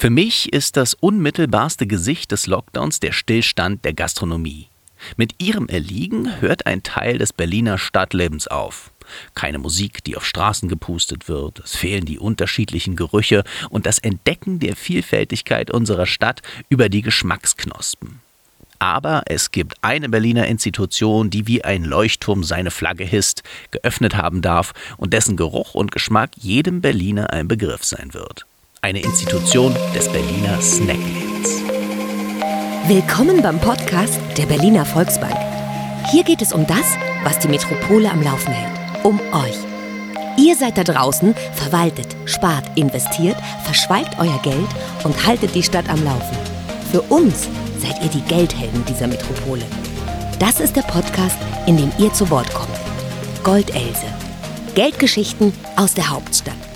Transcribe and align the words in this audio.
Für 0.00 0.10
mich 0.10 0.52
ist 0.52 0.76
das 0.76 0.94
unmittelbarste 0.94 1.84
Gesicht 1.88 2.30
des 2.30 2.46
Lockdowns 2.46 3.00
der 3.00 3.10
Stillstand 3.10 3.84
der 3.84 3.94
Gastronomie. 3.94 4.68
Mit 5.16 5.42
ihrem 5.42 5.66
Erliegen 5.66 6.40
hört 6.40 6.66
ein 6.66 6.84
Teil 6.84 7.18
des 7.18 7.32
Berliner 7.32 7.78
Stadtlebens 7.78 8.46
auf. 8.46 8.92
Keine 9.34 9.58
Musik, 9.58 10.04
die 10.04 10.16
auf 10.16 10.24
Straßen 10.24 10.68
gepustet 10.68 11.28
wird, 11.28 11.58
es 11.64 11.74
fehlen 11.74 12.04
die 12.04 12.20
unterschiedlichen 12.20 12.94
Gerüche 12.94 13.42
und 13.70 13.86
das 13.86 13.98
Entdecken 13.98 14.60
der 14.60 14.76
Vielfältigkeit 14.76 15.72
unserer 15.72 16.06
Stadt 16.06 16.42
über 16.68 16.88
die 16.88 17.02
Geschmacksknospen. 17.02 18.20
Aber 18.78 19.24
es 19.26 19.50
gibt 19.50 19.82
eine 19.82 20.08
Berliner 20.08 20.46
Institution, 20.46 21.28
die 21.28 21.48
wie 21.48 21.64
ein 21.64 21.82
Leuchtturm 21.82 22.44
seine 22.44 22.70
Flagge 22.70 23.02
hisst, 23.02 23.42
geöffnet 23.72 24.14
haben 24.14 24.42
darf 24.42 24.74
und 24.96 25.12
dessen 25.12 25.36
Geruch 25.36 25.74
und 25.74 25.90
Geschmack 25.90 26.30
jedem 26.36 26.82
Berliner 26.82 27.32
ein 27.32 27.48
Begriff 27.48 27.82
sein 27.82 28.14
wird. 28.14 28.46
Eine 28.80 29.00
Institution 29.00 29.74
des 29.92 30.08
Berliner 30.08 30.60
Snacklebens. 30.62 31.62
Willkommen 32.86 33.42
beim 33.42 33.58
Podcast 33.58 34.20
der 34.36 34.46
Berliner 34.46 34.86
Volksbank. 34.86 35.36
Hier 36.12 36.22
geht 36.22 36.40
es 36.42 36.52
um 36.52 36.64
das, 36.64 36.96
was 37.24 37.40
die 37.40 37.48
Metropole 37.48 38.08
am 38.08 38.22
Laufen 38.22 38.52
hält. 38.52 39.04
Um 39.04 39.18
euch. 39.32 39.56
Ihr 40.38 40.54
seid 40.54 40.78
da 40.78 40.84
draußen, 40.84 41.34
verwaltet, 41.54 42.06
spart, 42.24 42.64
investiert, 42.76 43.36
verschweigt 43.64 44.16
euer 44.20 44.38
Geld 44.42 44.68
und 45.02 45.26
haltet 45.26 45.56
die 45.56 45.64
Stadt 45.64 45.88
am 45.88 46.02
Laufen. 46.04 46.36
Für 46.92 47.02
uns 47.02 47.48
seid 47.80 48.00
ihr 48.00 48.10
die 48.10 48.22
Geldhelden 48.28 48.84
dieser 48.84 49.08
Metropole. 49.08 49.64
Das 50.38 50.60
ist 50.60 50.76
der 50.76 50.82
Podcast, 50.82 51.38
in 51.66 51.76
dem 51.76 51.90
ihr 51.98 52.12
zu 52.12 52.30
Wort 52.30 52.54
kommt. 52.54 52.78
Goldelse. 53.42 54.06
Geldgeschichten 54.76 55.52
aus 55.74 55.94
der 55.94 56.10
Hauptstadt. 56.10 56.67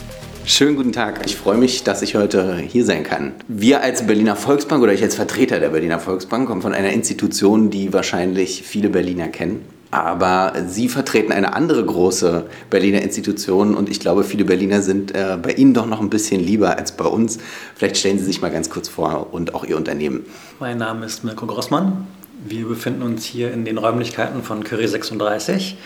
Schönen 0.44 0.74
guten 0.74 0.90
Tag. 0.90 1.20
Ich 1.24 1.36
freue 1.36 1.56
mich, 1.56 1.84
dass 1.84 2.02
ich 2.02 2.16
heute 2.16 2.56
hier 2.56 2.84
sein 2.84 3.04
kann. 3.04 3.32
Wir 3.46 3.80
als 3.80 4.08
Berliner 4.08 4.34
Volksbank 4.34 4.82
oder 4.82 4.92
ich 4.92 5.00
als 5.00 5.14
Vertreter 5.14 5.60
der 5.60 5.68
Berliner 5.68 6.00
Volksbank 6.00 6.48
kommen 6.48 6.62
von 6.62 6.74
einer 6.74 6.90
Institution, 6.90 7.70
die 7.70 7.92
wahrscheinlich 7.92 8.64
viele 8.64 8.88
Berliner 8.88 9.28
kennen. 9.28 9.64
Aber 9.92 10.54
Sie 10.66 10.88
vertreten 10.88 11.30
eine 11.30 11.54
andere 11.54 11.84
große 11.84 12.46
Berliner 12.70 13.02
Institution 13.02 13.76
und 13.76 13.88
ich 13.88 14.00
glaube, 14.00 14.24
viele 14.24 14.44
Berliner 14.44 14.82
sind 14.82 15.14
äh, 15.14 15.38
bei 15.40 15.52
Ihnen 15.52 15.74
doch 15.74 15.86
noch 15.86 16.00
ein 16.00 16.10
bisschen 16.10 16.40
lieber 16.40 16.76
als 16.76 16.92
bei 16.92 17.04
uns. 17.04 17.38
Vielleicht 17.76 17.98
stellen 17.98 18.18
Sie 18.18 18.24
sich 18.24 18.42
mal 18.42 18.50
ganz 18.50 18.68
kurz 18.68 18.88
vor 18.88 19.32
und 19.32 19.54
auch 19.54 19.64
Ihr 19.64 19.76
Unternehmen. 19.76 20.26
Mein 20.58 20.78
Name 20.78 21.06
ist 21.06 21.22
Mirko 21.22 21.46
Grossmann. 21.46 22.08
Wir 22.44 22.66
befinden 22.66 23.02
uns 23.02 23.24
hier 23.24 23.52
in 23.52 23.64
den 23.64 23.78
Räumlichkeiten 23.78 24.42
von 24.42 24.64
Curry 24.64 24.88
36, 24.88 25.76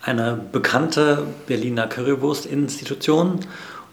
eine 0.00 0.40
bekannte 0.50 1.22
Berliner 1.46 1.86
Currywurst-Institution 1.86 3.38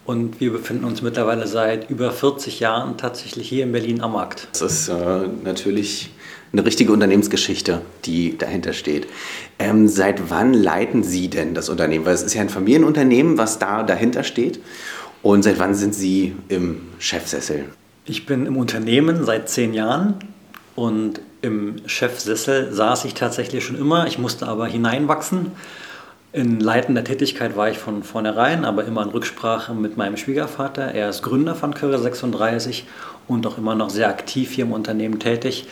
und 0.09 0.39
wir 0.39 0.51
befinden 0.51 0.85
uns 0.85 1.03
mittlerweile 1.03 1.45
seit 1.45 1.91
über 1.91 2.11
40 2.11 2.59
Jahren 2.59 2.97
tatsächlich 2.97 3.47
hier 3.47 3.63
in 3.63 3.71
Berlin 3.71 4.01
am 4.01 4.13
Markt. 4.13 4.47
Das 4.53 4.61
ist 4.63 4.89
äh, 4.89 5.27
natürlich 5.43 6.09
eine 6.51 6.65
richtige 6.65 6.91
Unternehmensgeschichte, 6.91 7.81
die 8.05 8.35
dahinter 8.35 8.73
steht. 8.73 9.05
Ähm, 9.59 9.87
seit 9.87 10.31
wann 10.31 10.55
leiten 10.55 11.03
Sie 11.03 11.27
denn 11.27 11.53
das 11.53 11.69
Unternehmen? 11.69 12.07
Weil 12.07 12.15
es 12.15 12.23
ist 12.23 12.33
ja 12.33 12.41
ein 12.41 12.49
Familienunternehmen, 12.49 13.37
was 13.37 13.59
da 13.59 13.83
dahinter 13.83 14.23
steht. 14.23 14.59
Und 15.21 15.43
seit 15.43 15.59
wann 15.59 15.75
sind 15.75 15.93
Sie 15.93 16.35
im 16.47 16.87
Chefsessel? 16.97 17.65
Ich 18.05 18.25
bin 18.25 18.47
im 18.47 18.57
Unternehmen 18.57 19.25
seit 19.25 19.47
zehn 19.47 19.75
Jahren 19.75 20.15
und 20.73 21.21
im 21.43 21.75
Chefsessel 21.85 22.73
saß 22.73 23.05
ich 23.05 23.13
tatsächlich 23.13 23.63
schon 23.63 23.77
immer. 23.77 24.07
Ich 24.07 24.17
musste 24.17 24.47
aber 24.47 24.65
hineinwachsen 24.65 25.51
in 26.31 26.59
leitender 26.59 27.03
Tätigkeit 27.03 27.57
war 27.57 27.69
ich 27.69 27.77
von 27.77 28.03
vornherein, 28.03 28.63
aber 28.63 28.85
immer 28.85 29.01
in 29.01 29.09
Rücksprache 29.09 29.73
mit 29.73 29.97
meinem 29.97 30.15
Schwiegervater. 30.15 30.93
Er 30.93 31.09
ist 31.09 31.23
Gründer 31.23 31.55
von 31.55 31.73
Curry 31.73 31.97
36 31.97 32.85
und 33.27 33.47
auch 33.47 33.57
immer 33.57 33.73
noch 33.73 33.89
sehr 33.89 34.09
aktiv 34.09 34.51
hier 34.51 34.65
im 34.65 34.71
Unternehmen 34.71 35.19
tätig. 35.19 35.67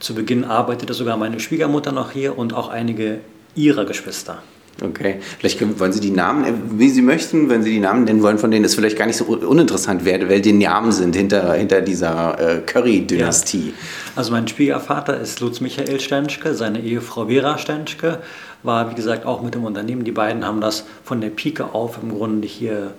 Zu 0.00 0.14
Beginn 0.14 0.44
arbeitete 0.44 0.92
sogar 0.92 1.16
meine 1.16 1.40
Schwiegermutter 1.40 1.92
noch 1.92 2.10
hier 2.10 2.36
und 2.36 2.52
auch 2.52 2.68
einige 2.68 3.20
ihrer 3.54 3.84
Geschwister. 3.86 4.42
Okay, 4.80 5.16
vielleicht 5.38 5.58
können, 5.58 5.78
wollen 5.78 5.92
Sie 5.92 6.00
die 6.00 6.10
Namen, 6.10 6.44
äh, 6.44 6.52
wie 6.78 6.88
Sie 6.88 7.02
möchten, 7.02 7.48
wenn 7.50 7.62
Sie 7.62 7.70
die 7.70 7.78
Namen 7.78 8.04
nennen 8.04 8.22
wollen, 8.22 8.38
von 8.38 8.50
denen 8.50 8.64
ist 8.64 8.74
vielleicht 8.74 8.96
gar 8.96 9.06
nicht 9.06 9.16
so 9.16 9.24
uninteressant, 9.24 10.04
wer, 10.04 10.28
wer 10.28 10.40
die 10.40 10.52
Namen 10.52 10.92
sind 10.92 11.14
hinter, 11.14 11.54
hinter 11.54 11.82
dieser 11.82 12.38
äh, 12.38 12.60
Curry-Dynastie. 12.60 13.68
Ja. 13.68 13.72
Also 14.16 14.32
mein 14.32 14.48
Schwiegervater 14.48 15.20
ist 15.20 15.40
Lutz 15.40 15.60
Michael 15.60 16.00
Stenschke, 16.00 16.54
seine 16.54 16.80
Ehefrau 16.80 17.26
Vera 17.26 17.58
Stenschke 17.58 18.18
war, 18.62 18.90
wie 18.90 18.94
gesagt, 18.94 19.26
auch 19.26 19.42
mit 19.42 19.54
dem 19.54 19.64
Unternehmen. 19.64 20.04
Die 20.04 20.12
beiden 20.12 20.44
haben 20.44 20.60
das 20.60 20.84
von 21.04 21.20
der 21.20 21.30
Pike 21.30 21.74
auf 21.74 21.98
im 22.02 22.10
Grunde 22.10 22.46
hier 22.48 22.92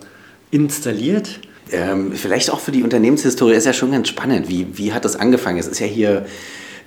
installiert. 0.50 1.40
Ähm, 1.72 2.12
vielleicht 2.12 2.50
auch 2.50 2.60
für 2.60 2.72
die 2.72 2.82
Unternehmenshistorie 2.82 3.54
ist 3.54 3.64
ja 3.64 3.72
schon 3.72 3.90
ganz 3.92 4.08
spannend. 4.08 4.48
Wie, 4.48 4.66
wie 4.74 4.92
hat 4.92 5.04
das 5.04 5.16
angefangen? 5.16 5.58
Es 5.58 5.66
ist 5.66 5.80
ja 5.80 5.86
hier 5.86 6.26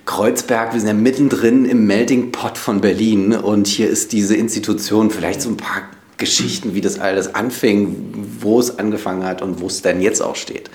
Kreuzberg, 0.08 0.72
wir 0.72 0.80
sind 0.80 0.88
ja 0.88 0.94
mittendrin 0.94 1.66
im 1.66 1.86
Melting 1.86 2.32
Pot 2.32 2.56
von 2.56 2.80
Berlin 2.80 3.34
und 3.34 3.66
hier 3.66 3.90
ist 3.90 4.12
diese 4.12 4.34
Institution, 4.34 5.10
vielleicht 5.10 5.42
so 5.42 5.50
ein 5.50 5.58
paar 5.58 5.82
Geschichten, 6.16 6.74
wie 6.74 6.80
das 6.80 6.98
alles 6.98 7.34
anfing, 7.34 8.14
wo 8.40 8.58
es 8.58 8.78
angefangen 8.78 9.22
hat 9.22 9.42
und 9.42 9.60
wo 9.60 9.66
es 9.66 9.82
denn 9.82 10.00
jetzt 10.00 10.22
auch 10.22 10.34
steht. 10.34 10.70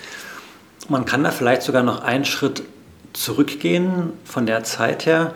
Man 0.87 1.05
kann 1.05 1.23
da 1.23 1.31
vielleicht 1.31 1.63
sogar 1.63 1.81
noch 1.81 2.03
einen 2.03 2.25
Schritt 2.25 2.61
zurückgehen 3.13 4.13
von 4.23 4.45
der 4.45 4.63
Zeit 4.63 5.07
her. 5.07 5.33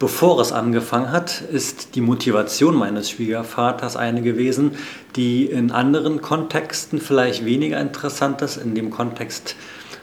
Bevor 0.00 0.40
es 0.40 0.50
angefangen 0.50 1.12
hat, 1.12 1.40
ist 1.40 1.94
die 1.94 2.00
Motivation 2.00 2.74
meines 2.74 3.10
Schwiegervaters 3.10 3.94
eine 3.94 4.22
gewesen, 4.22 4.72
die 5.14 5.46
in 5.46 5.70
anderen 5.70 6.20
Kontexten 6.20 7.00
vielleicht 7.00 7.44
weniger 7.44 7.80
interessant 7.80 8.42
ist. 8.42 8.56
In 8.56 8.74
dem 8.74 8.90
Kontext 8.90 9.54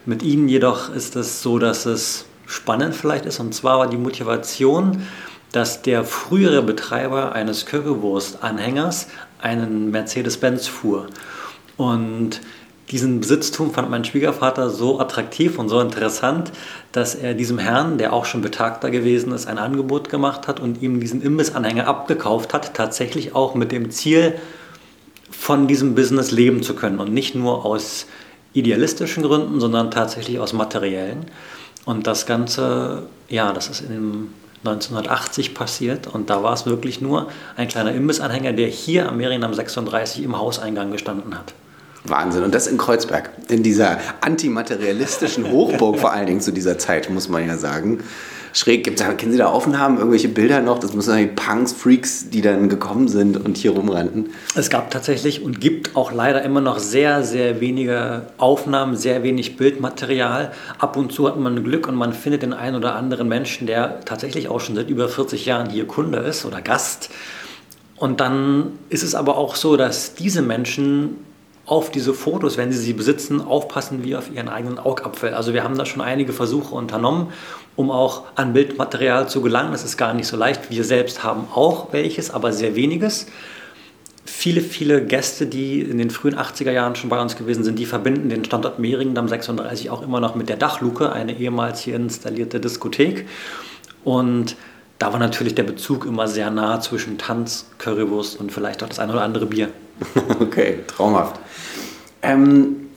mit 0.06 0.24
Ihnen 0.24 0.48
jedoch 0.48 0.96
ist 0.96 1.18
es 1.18 1.42
so, 1.42 1.60
dass 1.60 1.86
es 1.86 2.26
spannend 2.54 2.96
vielleicht 2.96 3.26
ist. 3.26 3.40
Und 3.40 3.54
zwar 3.54 3.80
war 3.80 3.88
die 3.88 3.98
Motivation, 3.98 5.08
dass 5.52 5.82
der 5.82 6.04
frühere 6.04 6.64
Betreiber 6.64 7.34
eines 7.34 7.66
Currywurst-Anhängers 7.66 9.08
einen 9.42 9.92
Mercedes-Benz 9.92 10.68
fuhr. 10.68 11.08
Und 11.78 12.42
diesen 12.92 13.20
Besitztum 13.20 13.74
fand 13.74 13.90
mein 13.90 14.06
Schwiegervater 14.06 14.70
so 14.70 15.00
attraktiv 15.00 15.58
und 15.58 15.70
so 15.70 15.80
interessant, 15.80 16.52
dass 16.92 17.16
er 17.16 17.34
diesem 17.34 17.58
Herrn, 17.58 17.98
der 17.98 18.14
auch 18.14 18.26
schon 18.26 18.42
betagter 18.42 18.92
gewesen 18.92 19.32
ist, 19.34 19.48
ein 19.48 19.58
Angebot 19.58 20.10
gemacht 20.10 20.48
hat 20.48 20.60
und 20.60 20.82
ihm 20.82 21.00
diesen 21.00 21.22
Imbissanhänger 21.22 21.88
abgekauft 21.88 22.54
hat, 22.54 22.74
tatsächlich 22.74 23.36
auch 23.36 23.56
mit 23.56 23.72
dem 23.72 23.90
Ziel, 23.90 24.36
von 25.32 25.68
diesem 25.68 25.96
Business 25.96 26.32
leben 26.32 26.62
zu 26.62 26.76
können 26.76 27.00
und 27.00 27.12
nicht 27.12 27.36
nur 27.36 27.66
aus 27.66 28.06
idealistischen 28.54 29.24
Gründen, 29.24 29.60
sondern 29.60 29.92
tatsächlich 29.92 30.40
aus 30.40 30.54
materiellen. 30.54 31.26
Und 31.86 32.08
das 32.08 32.26
Ganze, 32.26 33.04
ja, 33.30 33.52
das 33.54 33.70
ist 33.70 33.82
in 33.82 34.30
1980 34.66 35.54
passiert 35.54 36.08
und 36.08 36.30
da 36.30 36.42
war 36.42 36.54
es 36.54 36.66
wirklich 36.66 37.02
nur 37.02 37.28
ein 37.58 37.68
kleiner 37.68 37.92
Imbissanhänger, 37.94 38.54
der 38.54 38.68
hier 38.68 39.10
am 39.10 39.18
Merienam 39.18 39.54
36 39.54 40.24
im 40.24 40.38
Hauseingang 40.38 40.92
gestanden 40.92 41.38
hat. 41.38 41.54
Wahnsinn. 42.06 42.44
Und 42.44 42.54
das 42.54 42.68
in 42.68 42.78
Kreuzberg, 42.78 43.30
in 43.50 43.64
dieser 43.64 43.98
antimaterialistischen 44.22 45.52
Hochburg 45.52 46.00
vor 46.00 46.12
allen 46.12 46.26
Dingen 46.26 46.42
zu 46.42 46.52
dieser 46.52 46.78
Zeit, 46.78 47.10
muss 47.10 47.30
man 47.30 47.48
ja 47.48 47.58
sagen 47.58 48.04
schräg. 48.54 48.84
Gibt's, 48.84 49.04
kennen 49.18 49.32
Sie 49.32 49.38
da 49.38 49.48
Aufnahmen, 49.48 49.98
irgendwelche 49.98 50.30
Bilder 50.30 50.62
noch? 50.62 50.80
Das 50.80 50.94
müssen 50.94 51.18
die 51.18 51.28
Punks, 51.28 51.74
Freaks, 51.74 52.30
die 52.30 52.42
dann 52.42 52.70
gekommen 52.70 53.08
sind 53.08 53.44
und 53.44 53.58
hier 53.58 53.72
rumrannten. 53.72 54.30
Es 54.56 54.70
gab 54.70 54.92
tatsächlich 54.92 55.44
und 55.44 55.60
gibt 55.60 55.96
auch 55.96 56.14
leider 56.14 56.44
immer 56.44 56.62
noch 56.62 56.80
sehr, 56.80 57.24
sehr 57.24 57.60
wenige 57.60 58.28
Aufnahmen, 58.38 58.96
sehr 58.96 59.24
wenig 59.24 59.58
Bildmaterial. 59.58 60.54
Ab 60.80 60.96
und 60.96 61.12
zu 61.12 61.28
hat 61.28 61.38
man 61.38 61.64
Glück 61.64 61.88
und 61.88 61.96
man 61.96 62.14
findet 62.14 62.44
den 62.44 62.54
einen 62.54 62.76
oder 62.76 62.96
anderen 62.96 63.28
Menschen, 63.28 63.68
der 63.68 64.00
tatsächlich 64.06 64.48
auch 64.48 64.62
schon 64.62 64.76
seit 64.76 64.90
über 64.90 65.10
40 65.10 65.46
Jahren 65.46 65.70
hier 65.70 65.88
Kunde 65.88 66.20
ist 66.20 66.46
oder 66.46 66.62
Gast. 66.62 67.10
Und 67.98 68.20
dann 68.20 68.74
ist 68.90 69.04
es 69.04 69.16
aber 69.16 69.38
auch 69.38 69.56
so, 69.56 69.78
dass 69.78 70.14
diese 70.14 70.42
Menschen 70.42 71.18
auf 71.66 71.92
diese 71.92 72.14
Fotos, 72.14 72.58
wenn 72.58 72.72
sie 72.72 72.80
sie 72.80 72.94
besitzen, 72.94 73.40
aufpassen 73.42 74.04
wie 74.04 74.16
auf 74.16 74.30
ihren 74.34 74.50
eigenen 74.50 74.80
Augapfel. 74.80 75.34
Also 75.34 75.54
wir 75.54 75.64
haben 75.64 75.78
da 75.78 75.86
schon 75.86 76.02
einige 76.02 76.34
Versuche 76.34 76.76
unternommen, 76.76 77.28
um 77.76 77.90
auch 77.90 78.24
an 78.36 78.54
Bildmaterial 78.54 79.30
zu 79.30 79.42
gelangen. 79.42 79.72
Das 79.72 79.86
ist 79.86 79.96
gar 79.96 80.14
nicht 80.14 80.28
so 80.28 80.36
leicht. 80.36 80.70
Wir 80.70 80.84
selbst 80.84 81.24
haben 81.24 81.48
auch 81.54 81.94
welches, 81.94 82.32
aber 82.32 82.52
sehr 82.52 82.76
weniges. 82.76 83.28
Viele, 84.26 84.62
viele 84.62 85.06
Gäste, 85.06 85.46
die 85.46 85.82
in 85.82 85.98
den 85.98 86.10
frühen 86.10 86.36
80er 86.36 86.72
Jahren 86.72 86.96
schon 86.96 87.10
bei 87.10 87.22
uns 87.22 87.38
gewesen 87.38 87.64
sind, 87.64 87.80
die 87.80 87.86
verbinden 87.86 88.30
den 88.30 88.44
Standort 88.44 88.80
Mehringendamm 88.80 89.28
36 89.28 89.90
auch 89.90 90.02
immer 90.02 90.20
noch 90.20 90.36
mit 90.36 90.50
der 90.50 90.58
Dachluke, 90.58 91.12
eine 91.12 91.38
ehemals 91.38 91.82
hier 91.82 91.96
installierte 91.96 92.60
Diskothek. 92.60 93.26
Und 94.04 94.58
da 95.04 95.12
war 95.12 95.20
natürlich 95.20 95.54
der 95.54 95.64
Bezug 95.64 96.06
immer 96.06 96.30
sehr 96.30 96.50
nah 96.50 96.80
zwischen 96.80 97.18
Tanz, 97.18 97.66
Currywurst 97.78 98.40
und 98.40 98.54
vielleicht 98.54 98.82
auch 98.84 98.88
das 98.88 99.00
eine 99.00 99.12
oder 99.12 99.24
andere 99.24 99.46
Bier. 99.46 99.68
Okay, 100.40 100.80
traumhaft. 100.88 101.42
Ähm, 102.22 102.88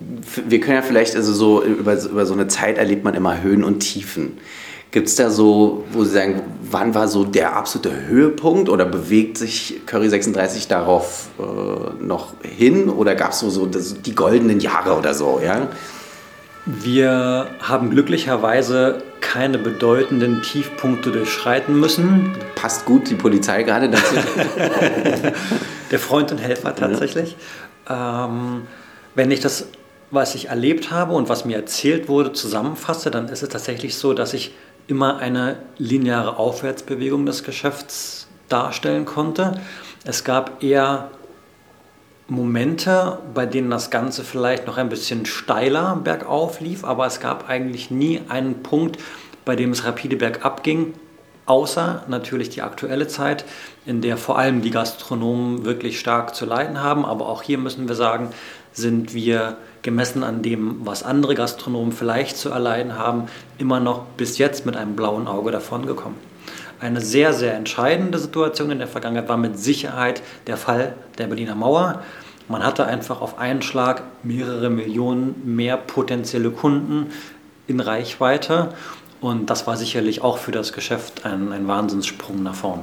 wir 0.00 0.60
können 0.60 0.76
ja 0.76 0.82
vielleicht, 0.82 1.14
also 1.14 1.34
so 1.34 1.62
über, 1.62 2.02
über 2.02 2.24
so 2.24 2.32
eine 2.32 2.48
Zeit 2.48 2.78
erlebt 2.78 3.04
man 3.04 3.12
immer 3.12 3.42
Höhen 3.42 3.64
und 3.64 3.80
Tiefen. 3.80 4.38
Gibt 4.90 5.08
es 5.08 5.16
da 5.16 5.28
so, 5.28 5.84
wo 5.92 6.04
Sie 6.04 6.12
sagen, 6.12 6.40
wann 6.70 6.94
war 6.94 7.06
so 7.06 7.24
der 7.24 7.54
absolute 7.54 8.06
Höhepunkt 8.06 8.70
oder 8.70 8.86
bewegt 8.86 9.36
sich 9.36 9.82
Curry 9.84 10.08
36 10.08 10.68
darauf 10.68 11.28
äh, 11.38 12.02
noch 12.02 12.32
hin 12.40 12.88
oder 12.88 13.14
gab 13.14 13.32
es 13.32 13.40
so, 13.40 13.50
so 13.50 13.66
das, 13.66 14.00
die 14.00 14.14
goldenen 14.14 14.60
Jahre 14.60 14.96
oder 14.96 15.12
so? 15.12 15.38
Ja? 15.44 15.68
Wir 16.64 17.48
haben 17.60 17.90
glücklicherweise 17.90 19.02
keine 19.20 19.58
bedeutenden 19.58 20.42
Tiefpunkte 20.42 21.12
durchschreiten 21.12 21.78
müssen. 21.78 22.36
Passt 22.54 22.84
gut 22.84 23.10
die 23.10 23.14
Polizei 23.14 23.62
gerade 23.62 23.90
dazu. 23.90 24.14
Der 25.90 25.98
Freund 25.98 26.32
und 26.32 26.38
Helfer 26.38 26.74
tatsächlich. 26.74 27.36
Ja. 27.88 28.26
Ähm, 28.26 28.66
wenn 29.14 29.30
ich 29.30 29.40
das, 29.40 29.68
was 30.10 30.34
ich 30.34 30.48
erlebt 30.48 30.90
habe 30.90 31.14
und 31.14 31.28
was 31.28 31.44
mir 31.44 31.56
erzählt 31.56 32.08
wurde, 32.08 32.32
zusammenfasse, 32.32 33.10
dann 33.10 33.28
ist 33.28 33.42
es 33.42 33.48
tatsächlich 33.48 33.96
so, 33.96 34.12
dass 34.12 34.34
ich 34.34 34.54
immer 34.86 35.18
eine 35.18 35.56
lineare 35.78 36.36
Aufwärtsbewegung 36.38 37.26
des 37.26 37.42
Geschäfts 37.42 38.28
darstellen 38.48 39.04
konnte. 39.04 39.60
Es 40.04 40.22
gab 40.22 40.62
eher 40.62 41.10
Momente, 42.28 43.18
bei 43.34 43.46
denen 43.46 43.70
das 43.70 43.90
Ganze 43.90 44.24
vielleicht 44.24 44.66
noch 44.66 44.78
ein 44.78 44.88
bisschen 44.88 45.26
steiler 45.26 46.00
bergauf 46.02 46.60
lief, 46.60 46.84
aber 46.84 47.06
es 47.06 47.20
gab 47.20 47.48
eigentlich 47.48 47.90
nie 47.90 48.20
einen 48.28 48.62
Punkt, 48.62 48.98
bei 49.44 49.54
dem 49.54 49.70
es 49.70 49.84
rapide 49.84 50.16
bergab 50.16 50.64
ging, 50.64 50.94
außer 51.46 52.02
natürlich 52.08 52.50
die 52.50 52.62
aktuelle 52.62 53.06
Zeit, 53.06 53.44
in 53.86 54.00
der 54.00 54.16
vor 54.16 54.38
allem 54.38 54.60
die 54.60 54.72
Gastronomen 54.72 55.64
wirklich 55.64 56.00
stark 56.00 56.34
zu 56.34 56.44
leiden 56.44 56.82
haben. 56.82 57.04
Aber 57.04 57.28
auch 57.28 57.42
hier 57.42 57.58
müssen 57.58 57.86
wir 57.86 57.94
sagen, 57.94 58.30
sind 58.72 59.14
wir 59.14 59.56
gemessen 59.82 60.24
an 60.24 60.42
dem, 60.42 60.84
was 60.84 61.04
andere 61.04 61.36
Gastronomen 61.36 61.92
vielleicht 61.92 62.36
zu 62.36 62.50
erleiden 62.50 62.98
haben, 62.98 63.26
immer 63.58 63.78
noch 63.78 64.04
bis 64.16 64.36
jetzt 64.38 64.66
mit 64.66 64.76
einem 64.76 64.96
blauen 64.96 65.28
Auge 65.28 65.52
davongekommen. 65.52 66.18
Eine 66.78 67.00
sehr, 67.00 67.32
sehr 67.32 67.54
entscheidende 67.54 68.18
Situation 68.18 68.70
in 68.70 68.78
der 68.78 68.88
Vergangenheit 68.88 69.28
war 69.28 69.38
mit 69.38 69.58
Sicherheit 69.58 70.22
der 70.46 70.56
Fall 70.56 70.94
der 71.16 71.26
Berliner 71.26 71.54
Mauer. 71.54 72.02
Man 72.48 72.64
hatte 72.64 72.86
einfach 72.86 73.22
auf 73.22 73.38
einen 73.38 73.62
Schlag 73.62 74.02
mehrere 74.22 74.68
Millionen 74.68 75.42
mehr 75.44 75.78
potenzielle 75.78 76.50
Kunden 76.50 77.06
in 77.66 77.80
Reichweite 77.80 78.74
und 79.20 79.50
das 79.50 79.66
war 79.66 79.76
sicherlich 79.76 80.22
auch 80.22 80.38
für 80.38 80.52
das 80.52 80.72
Geschäft 80.72 81.24
ein, 81.24 81.50
ein 81.52 81.66
Wahnsinnssprung 81.66 82.42
nach 82.42 82.54
vorn. 82.54 82.80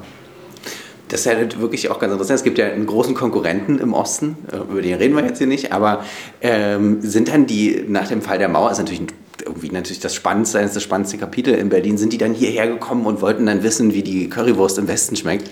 Das 1.08 1.20
ist 1.20 1.26
ja 1.28 1.62
wirklich 1.62 1.90
auch 1.90 2.00
ganz 2.00 2.12
interessant. 2.12 2.40
Es 2.40 2.44
gibt 2.44 2.58
ja 2.58 2.66
einen 2.66 2.88
großen 2.88 3.14
Konkurrenten 3.14 3.78
im 3.78 3.94
Osten, 3.94 4.38
äh, 4.52 4.58
über 4.58 4.82
den 4.82 4.96
reden 4.96 5.16
wir 5.16 5.24
jetzt 5.24 5.38
hier 5.38 5.48
nicht, 5.48 5.72
aber 5.72 6.04
ähm, 6.42 7.02
sind 7.02 7.28
dann 7.28 7.46
die 7.46 7.86
nach 7.88 8.08
dem 8.08 8.24
Fall 8.24 8.40
der 8.40 8.50
Mauer, 8.50 8.72
ist 8.72 8.80
natürlich 8.80 9.04
irgendwie 9.46 9.70
natürlich 9.70 10.00
das 10.00 10.16
Spannendste, 10.16 10.60
das 10.60 10.82
spannendste 10.82 11.18
Kapitel 11.18 11.54
in 11.54 11.70
Berlin, 11.70 11.98
sind 11.98 12.14
die 12.14 12.18
dann 12.18 12.34
hierher 12.34 12.68
gekommen 12.68 13.06
und 13.06 13.22
wollten 13.22 13.46
dann 13.46 13.64
wissen, 13.64 13.94
wie 13.94 14.04
die 14.04 14.30
Currywurst 14.30 14.78
im 14.78 14.88
Westen 14.88 15.16
schmeckt? 15.16 15.50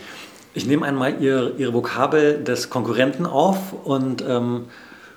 Ich 0.54 0.66
nehme 0.66 0.86
einmal 0.86 1.22
ihr, 1.22 1.54
Ihre 1.58 1.74
Vokabel 1.74 2.44
des 2.44 2.70
Konkurrenten 2.70 3.26
auf 3.26 3.74
und 3.86 4.24
ähm, 4.28 4.66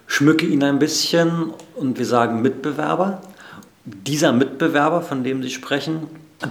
schmücke 0.06 0.46
ihn 0.46 0.62
ein 0.62 0.78
bisschen 0.78 1.52
und 1.74 1.98
wir 1.98 2.06
sagen 2.06 2.40
Mitbewerber. 2.40 3.20
Dieser 3.84 4.32
Mitbewerber, 4.32 5.02
von 5.02 5.24
dem 5.24 5.42
Sie 5.42 5.50
sprechen, 5.50 6.06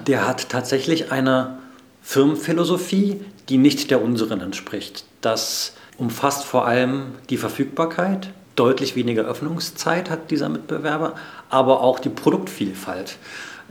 der 0.08 0.28
hat 0.28 0.50
tatsächlich 0.50 1.12
eine 1.12 1.58
Firmenphilosophie, 2.02 3.22
die 3.50 3.58
nicht 3.58 3.90
der 3.90 4.02
unseren 4.02 4.42
entspricht. 4.42 5.06
Das 5.22 5.74
umfasst 5.98 6.44
vor 6.44 6.66
allem 6.68 7.14
die 7.30 7.38
Verfügbarkeit, 7.38 8.30
deutlich 8.56 8.96
weniger 8.96 9.24
Öffnungszeit 9.24 10.10
hat 10.10 10.32
dieser 10.32 10.50
Mitbewerber, 10.50 11.16
aber 11.54 11.82
auch 11.82 12.00
die 12.00 12.10
Produktvielfalt. 12.10 13.18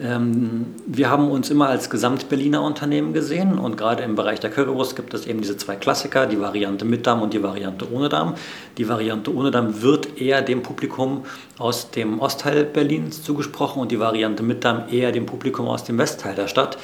Ähm, 0.01 0.75
wir 0.87 1.11
haben 1.11 1.31
uns 1.31 1.51
immer 1.51 1.69
als 1.69 1.91
Gesamt-Berliner 1.91 2.63
Unternehmen 2.63 3.13
gesehen 3.13 3.59
und 3.59 3.77
gerade 3.77 4.03
im 4.03 4.15
Bereich 4.15 4.41
der 4.41 4.51
Currywurst 4.51 4.97
gibt 4.97 5.13
es 5.13 5.27
eben 5.27 5.43
diese 5.43 5.57
zwei 5.57 5.77
Klassiker, 5.77 6.27
die 6.27 6.41
Variante 6.41 6.85
mit 6.85 7.07
Darm 7.07 7.21
und 7.21 7.35
die 7.35 7.43
Variante 7.43 7.91
ohne 7.93 8.09
Darm. 8.09 8.35
Die 8.79 8.89
Variante 8.89 9.35
ohne 9.35 9.51
Darm 9.51 9.83
wird 9.83 10.19
eher 10.21 10.41
dem 10.41 10.63
Publikum 10.63 11.25
aus 11.59 11.91
dem 11.91 12.21
Ostteil 12.21 12.65
Berlins 12.65 13.23
zugesprochen 13.23 13.83
und 13.83 13.93
die 13.93 14.01
Variante 14.01 14.43
mit 14.43 14.65
Darm 14.65 14.85
eher 14.91 15.13
dem 15.13 15.27
Publikum 15.27 15.69
aus 15.69 15.85
dem 15.85 15.99
Westteil 15.99 16.35
der 16.35 16.49
Stadt. 16.49 16.79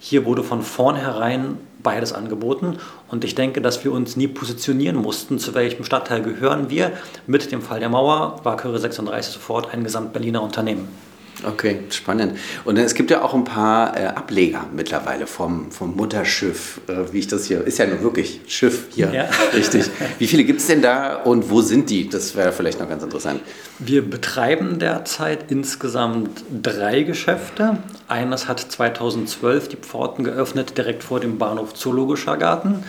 Hier 0.00 0.24
wurde 0.24 0.44
von 0.44 0.62
vornherein 0.62 1.58
beides 1.82 2.12
angeboten 2.12 2.78
und 3.08 3.24
ich 3.24 3.34
denke, 3.34 3.60
dass 3.60 3.84
wir 3.84 3.92
uns 3.92 4.16
nie 4.16 4.28
positionieren 4.28 4.96
mussten, 4.96 5.38
zu 5.38 5.54
welchem 5.54 5.84
Stadtteil 5.84 6.22
gehören 6.22 6.70
wir. 6.70 6.92
Mit 7.26 7.50
dem 7.50 7.62
Fall 7.62 7.80
der 7.80 7.88
Mauer 7.88 8.40
war 8.44 8.56
Curry 8.56 8.78
36 8.78 9.34
sofort 9.34 9.74
ein 9.74 9.84
Gesamt-Berliner 9.84 10.42
Unternehmen. 10.42 10.88
Okay, 11.44 11.80
spannend. 11.90 12.38
Und 12.64 12.76
es 12.78 12.94
gibt 12.94 13.10
ja 13.10 13.22
auch 13.22 13.32
ein 13.32 13.44
paar 13.44 13.96
äh, 13.96 14.06
Ableger 14.06 14.66
mittlerweile 14.74 15.26
vom, 15.26 15.70
vom 15.70 15.94
Mutterschiff, 15.96 16.80
äh, 16.88 17.12
wie 17.12 17.20
ich 17.20 17.28
das 17.28 17.44
hier, 17.44 17.64
ist 17.64 17.78
ja 17.78 17.86
nur 17.86 18.02
wirklich 18.02 18.40
Schiff 18.48 18.86
hier, 18.90 19.12
ja. 19.12 19.28
richtig. 19.54 19.84
Wie 20.18 20.26
viele 20.26 20.44
gibt 20.44 20.60
es 20.60 20.66
denn 20.66 20.82
da 20.82 21.16
und 21.16 21.50
wo 21.50 21.60
sind 21.62 21.90
die? 21.90 22.08
Das 22.08 22.34
wäre 22.34 22.52
vielleicht 22.52 22.80
noch 22.80 22.88
ganz 22.88 23.02
interessant. 23.02 23.40
Wir 23.78 24.02
betreiben 24.02 24.78
derzeit 24.78 25.50
insgesamt 25.50 26.44
drei 26.62 27.02
Geschäfte. 27.02 27.78
Eines 28.08 28.48
hat 28.48 28.60
2012 28.60 29.68
die 29.68 29.76
Pforten 29.76 30.24
geöffnet, 30.24 30.76
direkt 30.76 31.04
vor 31.04 31.20
dem 31.20 31.38
Bahnhof 31.38 31.74
Zoologischer 31.74 32.36
Garten 32.36 32.84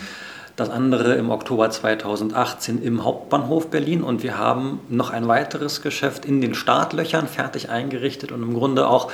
das 0.59 0.69
andere 0.69 1.13
im 1.15 1.29
Oktober 1.29 1.69
2018 1.69 2.81
im 2.83 3.06
Hauptbahnhof 3.06 3.69
Berlin 3.69 4.03
und 4.03 4.23
wir 4.23 4.38
haben 4.38 4.81
noch 4.89 5.09
ein 5.09 5.27
weiteres 5.27 5.81
Geschäft 5.81 6.25
in 6.25 6.41
den 6.41 6.53
Startlöchern 6.53 7.27
fertig 7.27 7.69
eingerichtet 7.69 8.31
und 8.31 8.44
im 8.44 8.53
Grunde 8.53 8.88
auch 8.88 9.11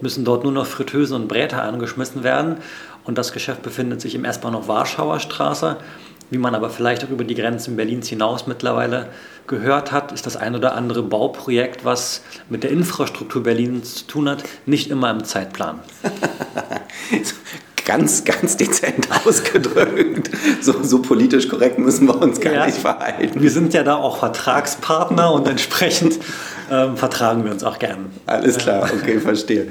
müssen 0.00 0.24
dort 0.24 0.44
nur 0.44 0.52
noch 0.52 0.66
Fritteusen 0.66 1.16
und 1.16 1.28
Bräter 1.28 1.62
angeschmissen 1.62 2.22
werden 2.22 2.58
und 3.04 3.18
das 3.18 3.32
Geschäft 3.32 3.62
befindet 3.62 4.00
sich 4.00 4.14
im 4.14 4.24
S-Bahnhof 4.24 4.68
Warschauer 4.68 5.20
Straße. 5.20 5.76
Wie 6.30 6.38
man 6.38 6.54
aber 6.54 6.70
vielleicht 6.70 7.04
auch 7.04 7.10
über 7.10 7.24
die 7.24 7.34
Grenzen 7.34 7.76
Berlins 7.76 8.08
hinaus 8.08 8.46
mittlerweile 8.46 9.08
gehört 9.46 9.92
hat, 9.92 10.10
ist 10.12 10.26
das 10.26 10.36
ein 10.36 10.54
oder 10.54 10.74
andere 10.74 11.02
Bauprojekt, 11.02 11.84
was 11.84 12.22
mit 12.48 12.62
der 12.62 12.70
Infrastruktur 12.70 13.42
Berlins 13.42 13.96
zu 13.96 14.06
tun 14.06 14.28
hat, 14.28 14.42
nicht 14.64 14.90
immer 14.90 15.10
im 15.10 15.24
Zeitplan. 15.24 15.80
ganz, 17.84 18.24
ganz 18.24 18.56
dezent 18.56 19.08
ausgedrückt. 19.26 20.30
So, 20.60 20.82
so, 20.82 21.02
politisch 21.02 21.48
korrekt 21.48 21.78
müssen 21.78 22.06
wir 22.06 22.20
uns 22.20 22.40
gar 22.40 22.52
ja. 22.52 22.66
nicht 22.66 22.78
verhalten. 22.78 23.42
Wir 23.42 23.50
sind 23.50 23.74
ja 23.74 23.82
da 23.82 23.96
auch 23.96 24.18
Vertragspartner 24.18 25.32
und 25.32 25.46
entsprechend 25.48 26.18
ähm, 26.70 26.96
vertragen 26.96 27.44
wir 27.44 27.52
uns 27.52 27.64
auch 27.64 27.78
gern. 27.78 28.06
Alles 28.26 28.58
klar, 28.58 28.90
okay, 28.94 29.20
verstehe. 29.20 29.68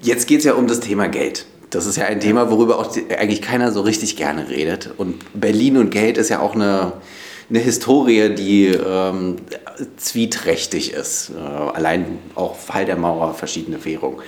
Jetzt 0.00 0.26
geht 0.26 0.40
es 0.40 0.44
ja 0.44 0.54
um 0.54 0.66
das 0.66 0.80
Thema 0.80 1.08
Geld. 1.08 1.46
Das 1.70 1.86
ist 1.86 1.96
ja 1.96 2.04
ein 2.04 2.20
Thema, 2.20 2.50
worüber 2.50 2.78
auch 2.78 2.94
eigentlich 3.18 3.42
keiner 3.42 3.72
so 3.72 3.80
richtig 3.80 4.16
gerne 4.16 4.48
redet. 4.48 4.90
Und 4.96 5.16
Berlin 5.34 5.76
und 5.76 5.90
Geld 5.90 6.18
ist 6.18 6.28
ja 6.28 6.38
auch 6.38 6.54
eine, 6.54 6.92
eine 7.50 7.58
Historie, 7.58 8.28
die 8.32 8.66
ähm, 8.66 9.36
zwieträchtig 9.96 10.92
ist. 10.92 11.30
Äh, 11.30 11.40
allein 11.40 12.18
auch 12.36 12.54
Fall 12.54 12.84
der 12.84 12.96
Mauer, 12.96 13.34
verschiedene 13.34 13.84
Währungen. 13.84 14.20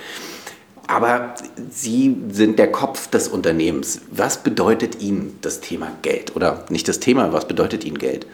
Aber 0.87 1.35
Sie 1.69 2.15
sind 2.31 2.57
der 2.57 2.71
Kopf 2.71 3.09
des 3.09 3.27
Unternehmens. 3.27 4.01
Was 4.09 4.41
bedeutet 4.41 5.01
Ihnen 5.01 5.37
das 5.41 5.59
Thema 5.59 5.91
Geld? 6.01 6.35
Oder 6.35 6.65
nicht 6.69 6.87
das 6.87 6.99
Thema, 6.99 7.33
was 7.33 7.47
bedeutet 7.47 7.83
Ihnen 7.83 7.97
Geld? 7.97 8.25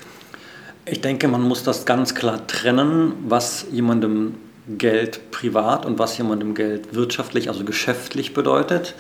Ich 0.86 1.02
denke, 1.02 1.28
man 1.28 1.42
muss 1.42 1.64
das 1.64 1.86
ganz 1.86 2.14
klar 2.14 2.46
trennen, 2.46 3.14
was 3.28 3.66
jemandem 3.72 4.36
Geld 4.78 5.32
privat 5.32 5.86
und 5.86 5.98
was 5.98 6.18
jemandem 6.18 6.54
Geld 6.54 6.94
wirtschaftlich, 6.94 7.50
also 7.50 7.66
geschäftlich 7.66 8.34
bedeutet. 8.34 8.94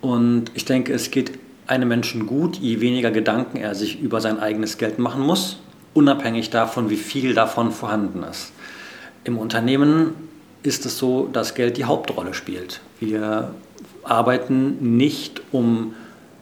Und 0.00 0.50
ich 0.54 0.64
denke, 0.64 0.92
es 0.92 1.10
geht 1.10 1.38
einem 1.66 1.88
Menschen 1.88 2.26
gut, 2.26 2.56
je 2.56 2.80
weniger 2.80 3.10
Gedanken 3.10 3.58
er 3.58 3.74
sich 3.74 4.00
über 4.00 4.20
sein 4.20 4.40
eigenes 4.40 4.78
Geld 4.78 4.98
machen 4.98 5.22
muss, 5.22 5.60
unabhängig 5.94 6.50
davon, 6.50 6.90
wie 6.90 6.96
viel 6.96 7.34
davon 7.34 7.70
vorhanden 7.70 8.24
ist. 8.24 8.52
Im 9.24 9.38
Unternehmen 9.38 10.14
ist 10.62 10.86
es 10.86 10.98
so, 10.98 11.28
dass 11.32 11.54
Geld 11.54 11.76
die 11.76 11.84
Hauptrolle 11.84 12.34
spielt. 12.34 12.80
Wir 13.00 13.54
arbeiten 14.04 14.96
nicht, 14.96 15.42
um 15.52 15.94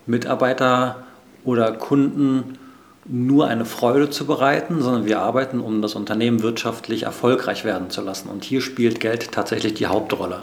Mitarbeiter 0.07 1.05
oder 1.45 1.73
Kunden 1.73 2.59
nur 3.07 3.49
eine 3.49 3.65
Freude 3.65 4.11
zu 4.11 4.27
bereiten, 4.27 4.83
sondern 4.83 5.07
wir 5.07 5.21
arbeiten, 5.21 5.61
um 5.61 5.83
das 5.83 5.95
Unternehmen 5.95 6.43
wirtschaftlich 6.43 7.05
erfolgreich 7.05 7.65
werden 7.65 7.91
zu 7.91 8.03
lassen. 8.03 8.29
Und 8.29 8.45
hier 8.45 8.61
spielt 8.61 9.01
Geld 9.01 9.33
tatsächlich 9.33 9.75
die 9.75 9.87
Hauptrolle. 9.87 10.43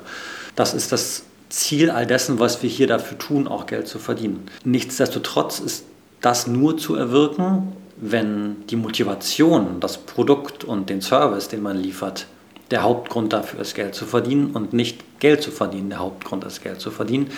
Das 0.55 0.73
ist 0.73 0.91
das 0.91 1.23
Ziel 1.49 1.91
all 1.91 2.05
dessen, 2.05 2.39
was 2.39 2.61
wir 2.63 2.69
hier 2.69 2.87
dafür 2.87 3.17
tun, 3.17 3.47
auch 3.47 3.67
Geld 3.67 3.87
zu 3.87 3.99
verdienen. 3.99 4.47
Nichtsdestotrotz 4.63 5.59
ist 5.59 5.85
das 6.19 6.47
nur 6.47 6.77
zu 6.77 6.95
erwirken, 6.95 7.73
wenn 7.95 8.67
die 8.67 8.75
Motivation, 8.75 9.79
das 9.79 9.97
Produkt 9.97 10.63
und 10.63 10.89
den 10.89 11.01
Service, 11.01 11.47
den 11.47 11.61
man 11.61 11.77
liefert, 11.77 12.27
der 12.71 12.83
Hauptgrund 12.83 13.33
dafür 13.33 13.61
ist, 13.61 13.75
Geld 13.75 13.95
zu 13.95 14.05
verdienen 14.05 14.51
und 14.51 14.73
nicht 14.73 15.19
Geld 15.19 15.41
zu 15.41 15.51
verdienen, 15.51 15.89
der 15.89 15.99
Hauptgrund 15.99 16.43
ist, 16.43 16.63
Geld 16.63 16.81
zu 16.81 16.91
verdienen. 16.91 17.29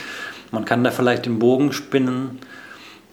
Man 0.52 0.66
kann 0.66 0.84
da 0.84 0.92
vielleicht 0.92 1.26
den 1.26 1.40
Bogen 1.40 1.72
spinnen, 1.72 2.40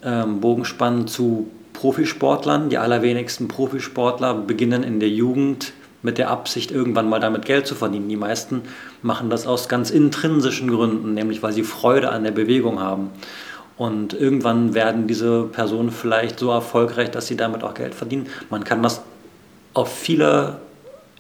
ähm, 0.02 0.40
Bogen 0.40 0.64
spannen 0.64 1.06
zu 1.06 1.49
Profisportlern. 1.75 2.70
Die 2.70 2.78
allerwenigsten 2.78 3.49
Profisportler 3.49 4.35
beginnen 4.35 4.82
in 4.82 5.00
der 5.00 5.11
Jugend 5.11 5.73
mit 6.02 6.18
der 6.18 6.30
Absicht, 6.30 6.70
irgendwann 6.70 7.08
mal 7.08 7.20
damit 7.20 7.44
Geld 7.44 7.66
zu 7.66 7.75
verdienen. 7.75 8.08
Die 8.08 8.16
meisten 8.16 8.62
machen 9.02 9.28
das 9.28 9.46
aus 9.46 9.68
ganz 9.68 9.90
intrinsischen 9.90 10.70
Gründen, 10.70 11.14
nämlich 11.14 11.42
weil 11.42 11.52
sie 11.52 11.64
Freude 11.64 12.11
an 12.11 12.25
der 12.25 12.30
Bewegung 12.30 12.80
haben. 12.80 13.11
Und 13.76 14.14
irgendwann 14.14 14.73
werden 14.73 15.06
diese 15.06 15.42
Personen 15.42 15.90
vielleicht 15.90 16.38
so 16.38 16.50
erfolgreich, 16.50 17.11
dass 17.11 17.26
sie 17.26 17.37
damit 17.37 17.62
auch 17.62 17.75
Geld 17.75 17.94
verdienen. 17.94 18.26
Man 18.49 18.64
kann 18.64 18.82
das 18.82 19.02
auf 19.75 19.92
viele 19.92 20.61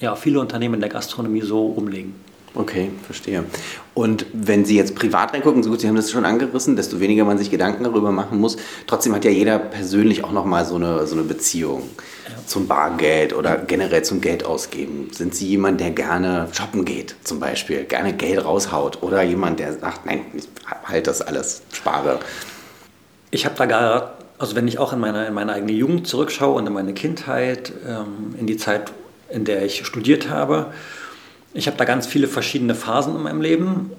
ja, 0.00 0.14
viele 0.14 0.40
Unternehmen 0.40 0.74
in 0.74 0.80
der 0.80 0.90
Gastronomie 0.90 1.42
so 1.42 1.66
umlegen. 1.66 2.14
Okay, 2.56 2.90
verstehe. 3.04 3.44
Und 3.92 4.24
wenn 4.32 4.64
Sie 4.64 4.76
jetzt 4.76 4.94
privat 4.94 5.34
reingucken, 5.34 5.62
so 5.62 5.68
gut, 5.68 5.80
Sie 5.80 5.88
haben 5.88 5.96
das 5.96 6.10
schon 6.10 6.24
angerissen, 6.24 6.74
desto 6.74 7.00
weniger 7.00 7.24
man 7.24 7.36
sich 7.36 7.50
Gedanken 7.50 7.84
darüber 7.84 8.12
machen 8.12 8.40
muss. 8.40 8.56
Trotzdem 8.86 9.14
hat 9.14 9.26
ja 9.26 9.30
jeder 9.30 9.58
persönlich 9.58 10.24
auch 10.24 10.32
nochmal 10.32 10.64
so 10.64 10.76
eine, 10.76 11.06
so 11.06 11.14
eine 11.14 11.24
Beziehung 11.24 11.82
ja. 12.26 12.46
zum 12.46 12.66
Bargeld 12.66 13.34
oder 13.34 13.58
generell 13.58 14.04
zum 14.04 14.22
Geld 14.22 14.46
ausgeben. 14.46 15.10
Sind 15.12 15.34
Sie 15.34 15.46
jemand, 15.48 15.80
der 15.80 15.90
gerne 15.90 16.48
shoppen 16.52 16.86
geht, 16.86 17.14
zum 17.24 17.40
Beispiel, 17.40 17.84
gerne 17.84 18.14
Geld 18.14 18.42
raushaut 18.42 19.02
oder 19.02 19.22
jemand, 19.22 19.60
der 19.60 19.74
sagt, 19.74 20.06
nein, 20.06 20.22
ich 20.34 20.48
halte 20.84 21.10
das 21.10 21.20
alles, 21.20 21.62
spare? 21.72 22.20
Ich 23.30 23.44
habe 23.44 23.54
da 23.56 23.66
gar, 23.66 24.14
also 24.38 24.56
wenn 24.56 24.66
ich 24.66 24.78
auch 24.78 24.94
in 24.94 25.00
meine, 25.00 25.26
in 25.26 25.34
meine 25.34 25.52
eigene 25.52 25.72
Jugend 25.72 26.06
zurückschaue 26.06 26.54
und 26.54 26.66
in 26.66 26.72
meine 26.72 26.94
Kindheit, 26.94 27.70
ähm, 27.86 28.34
in 28.38 28.46
die 28.46 28.56
Zeit, 28.56 28.92
in 29.30 29.44
der 29.44 29.64
ich 29.64 29.84
studiert 29.86 30.28
habe, 30.28 30.72
ich 31.56 31.66
habe 31.66 31.78
da 31.78 31.84
ganz 31.84 32.06
viele 32.06 32.28
verschiedene 32.28 32.74
Phasen 32.74 33.16
in 33.16 33.22
meinem 33.22 33.40
Leben, 33.40 33.90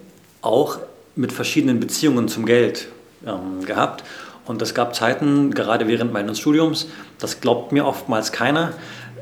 auch 0.42 0.78
mit 1.16 1.32
verschiedenen 1.32 1.80
Beziehungen 1.80 2.28
zum 2.28 2.46
Geld 2.46 2.88
ähm, 3.26 3.66
gehabt. 3.66 4.04
Und 4.46 4.62
es 4.62 4.76
gab 4.76 4.96
Zeiten, 4.96 5.54
gerade 5.54 5.88
während 5.88 6.14
meines 6.14 6.40
Studiums, 6.40 6.88
das 7.20 7.42
glaubt 7.42 7.72
mir 7.72 7.86
oftmals 7.86 8.32
keiner, 8.32 8.74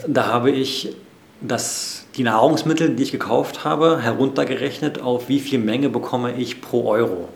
da 0.05 0.27
habe 0.27 0.51
ich 0.51 0.95
das, 1.39 2.05
die 2.17 2.23
Nahrungsmittel, 2.23 2.89
die 2.89 3.03
ich 3.03 3.11
gekauft 3.13 3.63
habe, 3.63 4.01
heruntergerechnet 4.01 5.01
auf 5.01 5.29
wie 5.29 5.39
viel 5.39 5.59
Menge 5.59 5.89
bekomme 5.89 6.33
ich 6.35 6.61
pro 6.61 6.89
Euro. 6.89 7.29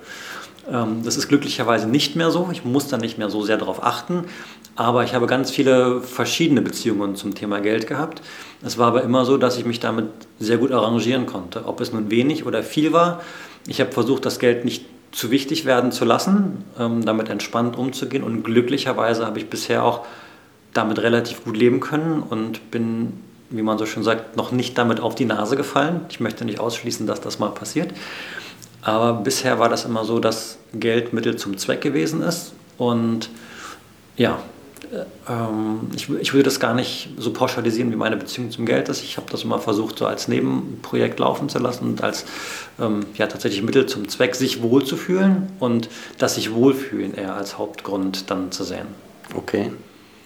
Ähm, 0.72 1.04
das 1.04 1.18
ist 1.18 1.28
glücklicherweise 1.28 1.88
nicht 1.88 2.16
mehr 2.16 2.32
so. 2.32 2.50
Ich 2.52 2.66
muss 2.66 2.88
da 2.88 2.98
nicht 2.98 3.18
mehr 3.18 3.30
so 3.30 3.44
sehr 3.44 3.58
darauf 3.58 3.84
achten. 3.84 4.26
Aber 4.76 5.04
ich 5.04 5.14
habe 5.14 5.28
ganz 5.28 5.52
viele 5.52 6.02
verschiedene 6.02 6.62
Beziehungen 6.62 7.16
zum 7.16 7.36
Thema 7.36 7.60
Geld 7.60 7.88
gehabt. 7.88 8.22
Es 8.64 8.78
war 8.78 8.88
aber 8.88 9.04
immer 9.04 9.26
so, 9.26 9.38
dass 9.38 9.58
ich 9.58 9.66
mich 9.66 9.80
damit 9.80 10.08
sehr 10.40 10.58
gut 10.58 10.72
arrangieren 10.72 11.26
konnte. 11.26 11.66
Ob 11.66 11.82
es 11.82 11.92
nun 11.92 12.10
wenig 12.10 12.46
oder 12.46 12.64
viel 12.64 12.94
war. 12.94 13.22
Ich 13.68 13.82
habe 13.82 13.92
versucht, 13.92 14.26
das 14.26 14.40
Geld 14.40 14.66
nicht 14.66 14.86
zu 15.12 15.32
wichtig 15.32 15.66
werden 15.66 15.92
zu 15.92 16.06
lassen, 16.06 16.64
ähm, 16.80 17.04
damit 17.04 17.30
entspannt 17.30 17.78
umzugehen. 17.78 18.24
Und 18.24 18.44
glücklicherweise 18.44 19.26
habe 19.26 19.40
ich 19.40 19.50
bisher 19.50 19.84
auch 19.84 20.06
damit 20.74 21.00
relativ 21.00 21.44
gut 21.44 21.58
leben 21.58 21.80
können 21.80 22.22
und 22.22 22.72
bin, 22.72 23.14
wie 23.50 23.64
man 23.64 23.78
so 23.78 23.86
schön 23.86 24.04
sagt, 24.04 24.38
noch 24.38 24.52
nicht 24.52 24.78
damit 24.78 25.00
auf 25.00 25.16
die 25.16 25.26
Nase 25.26 25.56
gefallen. 25.56 26.02
Ich 26.10 26.20
möchte 26.20 26.46
nicht 26.46 26.60
ausschließen, 26.60 27.08
dass 27.08 27.22
das 27.22 27.40
mal 27.40 27.50
passiert. 27.50 27.92
Aber 28.82 29.14
bisher 29.14 29.60
war 29.60 29.70
das 29.70 29.86
immer 29.86 30.06
so, 30.06 30.20
dass 30.20 30.58
Geld 30.74 31.14
Mittel 31.14 31.36
zum 31.36 31.58
Zweck 31.58 31.82
gewesen 31.82 32.22
ist. 32.22 32.54
Und 32.78 33.30
ja, 34.16 34.40
ähm, 35.28 35.92
ich, 35.96 36.10
ich 36.10 36.34
würde 36.34 36.44
das 36.44 36.60
gar 36.60 36.74
nicht 36.74 37.10
so 37.18 37.32
pauschalisieren, 37.32 37.92
wie 37.92 37.96
meine 37.96 38.18
Beziehung 38.18 38.52
zum 38.52 38.66
Geld 38.66 38.90
ist. 38.90 39.04
Ich 39.04 39.18
habe 39.18 39.28
das 39.30 39.44
immer 39.44 39.60
versucht, 39.60 39.98
so 39.98 40.06
als 40.06 40.28
Nebenprojekt 40.28 41.20
laufen 41.20 41.50
zu 41.50 41.60
lassen 41.60 41.86
und 41.86 42.04
als 42.04 42.26
ähm, 42.80 43.06
ja, 43.16 43.28
tatsächlich 43.28 43.62
Mittel 43.64 43.86
zum 43.86 44.08
Zweck, 44.08 44.36
sich 44.36 44.62
wohlzufühlen 44.62 45.50
und 45.60 45.90
das 46.18 46.36
sich 46.36 46.54
wohlfühlen 46.54 47.14
eher 47.14 47.36
als 47.36 47.58
Hauptgrund 47.58 48.30
dann 48.30 48.52
zu 48.52 48.64
sehen. 48.64 48.88
Okay. 49.36 49.72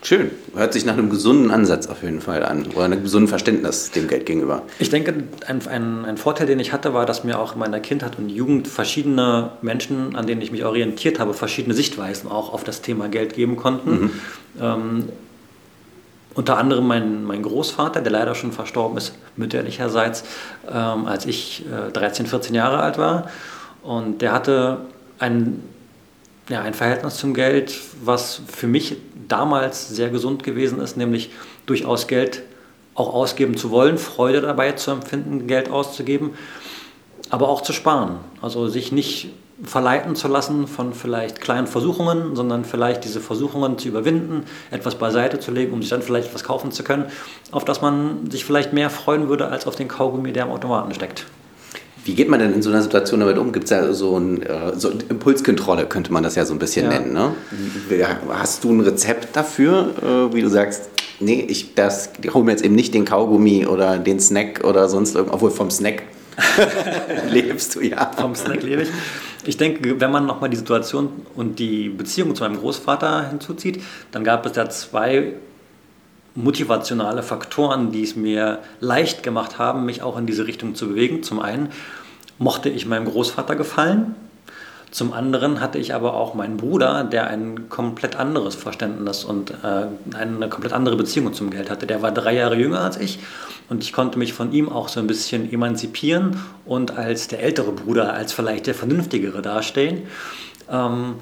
Schön. 0.03 0.31
Hört 0.53 0.73
sich 0.73 0.83
nach 0.83 0.93
einem 0.93 1.09
gesunden 1.09 1.49
Ansatz 1.49 1.87
auf 1.87 2.03
jeden 2.03 2.19
Fall 2.19 2.43
an 2.43 2.65
oder 2.75 2.83
einem 2.83 3.03
gesunden 3.03 3.29
Verständnis 3.29 3.91
dem 3.91 4.09
Geld 4.09 4.25
gegenüber. 4.25 4.63
Ich 4.79 4.89
denke, 4.89 5.13
ein, 5.47 5.65
ein, 5.67 6.05
ein, 6.05 6.17
Vorteil, 6.17 6.45
den 6.45 6.59
ich 6.59 6.73
hatte, 6.73 6.93
war, 6.93 7.05
dass 7.05 7.23
mir 7.23 7.39
auch 7.39 7.53
in 7.53 7.59
meiner 7.59 7.79
Kindheit 7.79 8.17
und 8.17 8.27
Jugend 8.27 8.67
verschiedene 8.67 9.51
Menschen, 9.61 10.17
an 10.17 10.27
denen 10.27 10.41
ich 10.41 10.51
mich 10.51 10.65
orientiert 10.65 11.19
habe, 11.19 11.33
verschiedene 11.33 11.73
Sichtweisen 11.73 12.29
auch 12.29 12.53
auf 12.53 12.65
das 12.65 12.81
Thema 12.81 13.07
Geld 13.07 13.33
geben 13.33 13.55
konnten. 13.55 13.91
Mhm. 13.91 14.11
Ähm, 14.61 15.09
unter 16.33 16.57
anderem 16.57 16.85
mein, 16.85 17.23
mein 17.23 17.41
Großvater, 17.41 18.01
der 18.01 18.11
leider 18.11 18.35
schon 18.35 18.51
verstorben 18.51 18.97
ist, 18.97 19.13
mütterlicherseits, 19.37 20.25
ähm, 20.69 21.05
als 21.05 21.25
ich 21.25 21.63
äh, 21.65 21.91
13, 21.91 22.25
14 22.25 22.55
Jahre 22.55 22.79
alt 22.79 22.97
war. 22.97 23.29
Und 23.83 24.21
der 24.21 24.33
hatte 24.33 24.79
ein, 25.19 25.63
ja, 26.49 26.61
ein 26.61 26.73
Verhältnis 26.73 27.17
zum 27.17 27.33
Geld, 27.33 27.79
was 28.03 28.41
für 28.47 28.67
mich 28.67 28.97
damals 29.27 29.89
sehr 29.89 30.09
gesund 30.09 30.43
gewesen 30.43 30.79
ist, 30.79 30.97
nämlich 30.97 31.31
durchaus 31.65 32.07
Geld 32.07 32.43
auch 32.95 33.13
ausgeben 33.13 33.57
zu 33.57 33.71
wollen, 33.71 33.97
Freude 33.97 34.41
dabei 34.41 34.73
zu 34.73 34.91
empfinden, 34.91 35.47
Geld 35.47 35.69
auszugeben, 35.69 36.31
aber 37.29 37.49
auch 37.49 37.61
zu 37.61 37.73
sparen. 37.73 38.17
Also 38.41 38.67
sich 38.67 38.91
nicht 38.91 39.31
verleiten 39.63 40.15
zu 40.15 40.27
lassen 40.27 40.67
von 40.67 40.93
vielleicht 40.93 41.39
kleinen 41.39 41.67
Versuchungen, 41.67 42.35
sondern 42.35 42.65
vielleicht 42.65 43.05
diese 43.05 43.21
Versuchungen 43.21 43.77
zu 43.77 43.87
überwinden, 43.87 44.45
etwas 44.71 44.95
beiseite 44.95 45.39
zu 45.39 45.51
legen, 45.51 45.73
um 45.73 45.81
sich 45.81 45.89
dann 45.89 46.01
vielleicht 46.01 46.27
etwas 46.27 46.43
kaufen 46.43 46.71
zu 46.71 46.83
können, 46.83 47.05
auf 47.51 47.63
das 47.63 47.81
man 47.81 48.29
sich 48.29 48.45
vielleicht 48.45 48.73
mehr 48.73 48.89
freuen 48.89 49.29
würde 49.29 49.47
als 49.47 49.65
auf 49.65 49.75
den 49.75 49.87
Kaugummi, 49.87 50.33
der 50.33 50.45
im 50.45 50.51
Automaten 50.51 50.93
steckt. 50.93 51.25
Wie 52.05 52.15
geht 52.15 52.29
man 52.29 52.39
denn 52.39 52.53
in 52.53 52.61
so 52.61 52.69
einer 52.69 52.81
Situation 52.81 53.21
damit 53.21 53.37
um? 53.37 53.51
Gibt 53.51 53.65
es 53.65 53.69
ja 53.71 53.93
so, 53.93 54.17
ein, 54.17 54.41
äh, 54.41 54.73
so 54.75 54.89
Impulskontrolle, 54.89 55.85
könnte 55.85 56.11
man 56.11 56.23
das 56.23 56.35
ja 56.35 56.45
so 56.45 56.53
ein 56.53 56.59
bisschen 56.59 56.85
ja. 56.85 56.99
nennen. 56.99 57.13
Ne? 57.13 57.33
Hast 58.29 58.63
du 58.63 58.71
ein 58.73 58.81
Rezept 58.81 59.35
dafür, 59.35 59.93
äh, 60.01 60.33
wie 60.33 60.41
du 60.41 60.49
sagst, 60.49 60.89
nee, 61.19 61.45
ich, 61.47 61.75
das, 61.75 62.09
ich 62.21 62.33
hole 62.33 62.43
mir 62.43 62.51
jetzt 62.51 62.63
eben 62.63 62.75
nicht 62.75 62.93
den 62.93 63.05
Kaugummi 63.05 63.65
oder 63.65 63.97
den 63.97 64.19
Snack 64.19 64.63
oder 64.65 64.89
sonst 64.89 65.15
irgendwas, 65.15 65.35
obwohl 65.35 65.51
vom 65.51 65.71
Snack 65.71 66.03
lebst 67.29 67.75
du 67.75 67.81
ja. 67.81 68.11
Vom 68.17 68.35
Snack 68.35 68.63
lebe 68.63 68.81
ich. 68.83 68.89
Ich 69.45 69.57
denke, 69.57 69.99
wenn 69.99 70.11
man 70.11 70.25
nochmal 70.25 70.49
die 70.49 70.57
Situation 70.57 71.09
und 71.35 71.59
die 71.59 71.89
Beziehung 71.89 72.33
zu 72.35 72.43
meinem 72.43 72.57
Großvater 72.57 73.29
hinzuzieht, 73.29 73.81
dann 74.11 74.23
gab 74.23 74.45
es 74.45 74.53
da 74.53 74.69
zwei 74.69 75.33
motivationale 76.35 77.23
Faktoren, 77.23 77.91
die 77.91 78.03
es 78.03 78.15
mir 78.15 78.59
leicht 78.79 79.23
gemacht 79.23 79.59
haben, 79.59 79.85
mich 79.85 80.01
auch 80.01 80.17
in 80.17 80.25
diese 80.25 80.47
Richtung 80.47 80.75
zu 80.75 80.89
bewegen. 80.89 81.23
Zum 81.23 81.39
einen 81.39 81.69
mochte 82.39 82.69
ich 82.69 82.85
meinem 82.85 83.05
Großvater 83.05 83.55
gefallen. 83.55 84.15
Zum 84.93 85.11
anderen 85.11 85.59
hatte 85.59 85.79
ich 85.79 85.95
aber 85.95 86.13
auch 86.13 86.35
meinen 86.35 86.57
Bruder, 86.57 87.03
der 87.03 87.25
ein 87.25 87.67
komplett 87.67 88.15
anderes 88.15 88.53
Verständnis 88.53 89.23
und 89.23 89.49
äh, 89.49 89.87
eine 90.15 90.49
komplett 90.49 90.71
andere 90.71 90.95
Beziehung 90.95 91.33
zum 91.33 91.49
Geld 91.49 91.71
hatte. 91.71 91.87
Der 91.87 92.03
war 92.03 92.11
drei 92.11 92.35
Jahre 92.35 92.55
jünger 92.55 92.81
als 92.81 92.97
ich 92.97 93.17
und 93.69 93.83
ich 93.83 93.91
konnte 93.91 94.19
mich 94.19 94.33
von 94.33 94.51
ihm 94.51 94.69
auch 94.69 94.89
so 94.89 94.99
ein 94.99 95.07
bisschen 95.07 95.51
emanzipieren 95.51 96.39
und 96.65 96.95
als 96.95 97.27
der 97.27 97.41
ältere 97.41 97.71
Bruder, 97.71 98.13
als 98.13 98.33
vielleicht 98.33 98.67
der 98.67 98.75
vernünftigere 98.75 99.41
dastehen. 99.41 100.03
Ähm, 100.69 101.15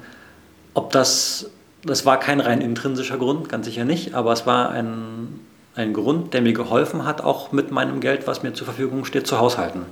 ob 0.74 0.92
das 0.92 1.50
das 1.84 2.06
war 2.06 2.18
kein 2.20 2.40
rein 2.40 2.60
intrinsischer 2.60 3.18
Grund, 3.18 3.48
ganz 3.48 3.66
sicher 3.66 3.84
nicht, 3.84 4.14
aber 4.14 4.32
es 4.32 4.46
war 4.46 4.70
ein, 4.70 5.40
ein 5.74 5.92
Grund, 5.92 6.34
der 6.34 6.42
mir 6.42 6.52
geholfen 6.52 7.04
hat, 7.04 7.20
auch 7.22 7.52
mit 7.52 7.70
meinem 7.70 8.00
Geld, 8.00 8.26
was 8.26 8.42
mir 8.42 8.52
zur 8.52 8.66
Verfügung 8.66 9.04
steht, 9.04 9.26
zu 9.26 9.38
haushalten. 9.38 9.82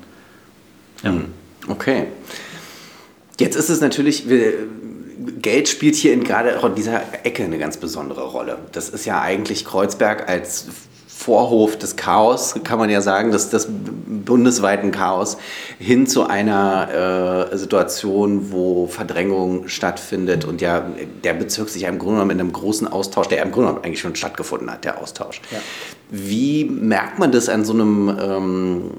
Ja. 1.02 1.10
Hm, 1.10 1.26
okay. 1.68 2.06
Jetzt 3.38 3.56
ist 3.56 3.70
es 3.70 3.80
natürlich, 3.80 4.26
Geld 5.40 5.68
spielt 5.68 5.96
hier 5.96 6.12
in 6.12 6.24
gerade 6.24 6.58
auch 6.58 6.64
in 6.64 6.74
dieser 6.74 7.02
Ecke 7.24 7.42
eine 7.44 7.58
ganz 7.58 7.78
besondere 7.78 8.22
Rolle. 8.22 8.58
Das 8.72 8.88
ist 8.88 9.06
ja 9.06 9.20
eigentlich 9.20 9.64
Kreuzberg 9.64 10.28
als 10.28 10.66
Vorhof 11.20 11.76
des 11.76 11.96
Chaos, 11.96 12.54
kann 12.64 12.78
man 12.78 12.88
ja 12.88 13.02
sagen, 13.02 13.30
des, 13.30 13.50
des 13.50 13.68
bundesweiten 13.70 14.90
Chaos, 14.90 15.36
hin 15.78 16.06
zu 16.06 16.26
einer 16.26 17.50
äh, 17.52 17.58
Situation, 17.58 18.52
wo 18.52 18.86
Verdrängung 18.86 19.68
stattfindet 19.68 20.46
und 20.46 20.62
ja 20.62 20.82
der 21.22 21.34
Bezirk 21.34 21.68
sich 21.68 21.82
ja 21.82 21.90
im 21.90 21.98
Grunde 21.98 22.14
genommen 22.14 22.30
in 22.30 22.40
einem 22.40 22.52
großen 22.54 22.88
Austausch, 22.88 23.28
der 23.28 23.42
im 23.42 23.52
Grunde 23.52 23.68
genommen 23.68 23.84
eigentlich 23.84 24.00
schon 24.00 24.16
stattgefunden 24.16 24.70
hat, 24.70 24.86
der 24.86 24.98
Austausch. 24.98 25.42
Ja. 25.50 25.58
Wie 26.08 26.64
merkt 26.64 27.18
man 27.18 27.32
das 27.32 27.50
an 27.50 27.66
so 27.66 27.74
einem 27.74 28.16
ähm, 28.18 28.90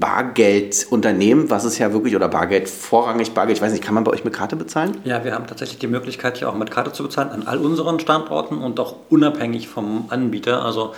Bargeldunternehmen, 0.00 1.50
was 1.50 1.64
es 1.64 1.76
ja 1.76 1.92
wirklich, 1.92 2.16
oder 2.16 2.28
Bargeld 2.28 2.70
vorrangig, 2.70 3.32
Bargeld, 3.32 3.58
ich 3.58 3.62
weiß 3.62 3.72
nicht, 3.72 3.84
kann 3.84 3.94
man 3.94 4.04
bei 4.04 4.12
euch 4.12 4.24
mit 4.24 4.32
Karte 4.32 4.56
bezahlen? 4.56 4.96
Ja, 5.04 5.22
wir 5.22 5.34
haben 5.34 5.46
tatsächlich 5.46 5.78
die 5.80 5.86
Möglichkeit, 5.86 6.38
hier 6.38 6.48
auch 6.48 6.54
mit 6.54 6.70
Karte 6.70 6.92
zu 6.92 7.02
bezahlen, 7.02 7.28
an 7.28 7.42
all 7.46 7.58
unseren 7.58 8.00
Standorten 8.00 8.56
und 8.56 8.80
auch 8.80 8.96
unabhängig 9.10 9.68
vom 9.68 10.06
Anbieter. 10.08 10.64
Also 10.64 10.94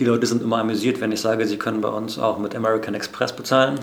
die 0.00 0.04
Leute 0.04 0.26
sind 0.26 0.42
immer 0.42 0.58
amüsiert, 0.58 1.00
wenn 1.00 1.12
ich 1.12 1.20
sage, 1.20 1.46
sie 1.46 1.56
können 1.56 1.80
bei 1.80 1.88
uns 1.88 2.18
auch 2.18 2.38
mit 2.38 2.56
American 2.56 2.94
Express 2.94 3.32
bezahlen. 3.32 3.78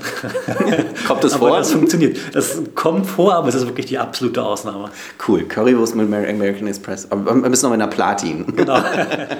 kommt 1.08 1.24
das 1.24 1.36
vor? 1.36 1.58
Das 1.58 1.72
funktioniert. 1.72 2.18
Das 2.34 2.60
kommt 2.75 3.08
vor, 3.08 3.34
aber 3.36 3.48
es 3.48 3.56
ist 3.56 3.65
wirklich 3.65 3.86
die 3.86 3.98
absolute 3.98 4.44
Ausnahme. 4.44 4.89
Cool. 5.25 5.44
Currywurst 5.44 5.96
mit 5.96 6.08
American 6.08 6.68
Express. 6.68 7.10
Aber 7.10 7.41
wir 7.41 7.50
müssen 7.50 7.65
noch 7.65 7.74
in 7.74 7.80
der 7.80 7.88
Platin. 7.88 8.46
Genau. 8.58 8.84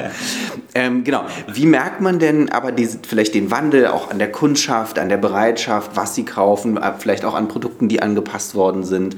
ähm, 0.74 1.04
genau. 1.04 1.26
Wie 1.52 1.66
merkt 1.66 2.00
man 2.00 2.20
denn 2.20 2.50
aber 2.50 2.72
diese, 2.72 3.00
vielleicht 3.06 3.36
den 3.36 3.52
Wandel 3.52 3.88
auch 3.88 4.10
an 4.10 4.20
der 4.20 4.32
Kundschaft, 4.32 4.98
an 4.98 5.10
der 5.10 5.18
Bereitschaft, 5.18 5.92
was 5.96 6.16
sie 6.16 6.24
kaufen, 6.24 6.80
vielleicht 7.00 7.26
auch 7.26 7.34
an 7.36 7.50
Produkten, 7.50 7.90
die 7.90 8.02
angepasst 8.02 8.56
worden 8.56 8.86
sind? 8.86 9.18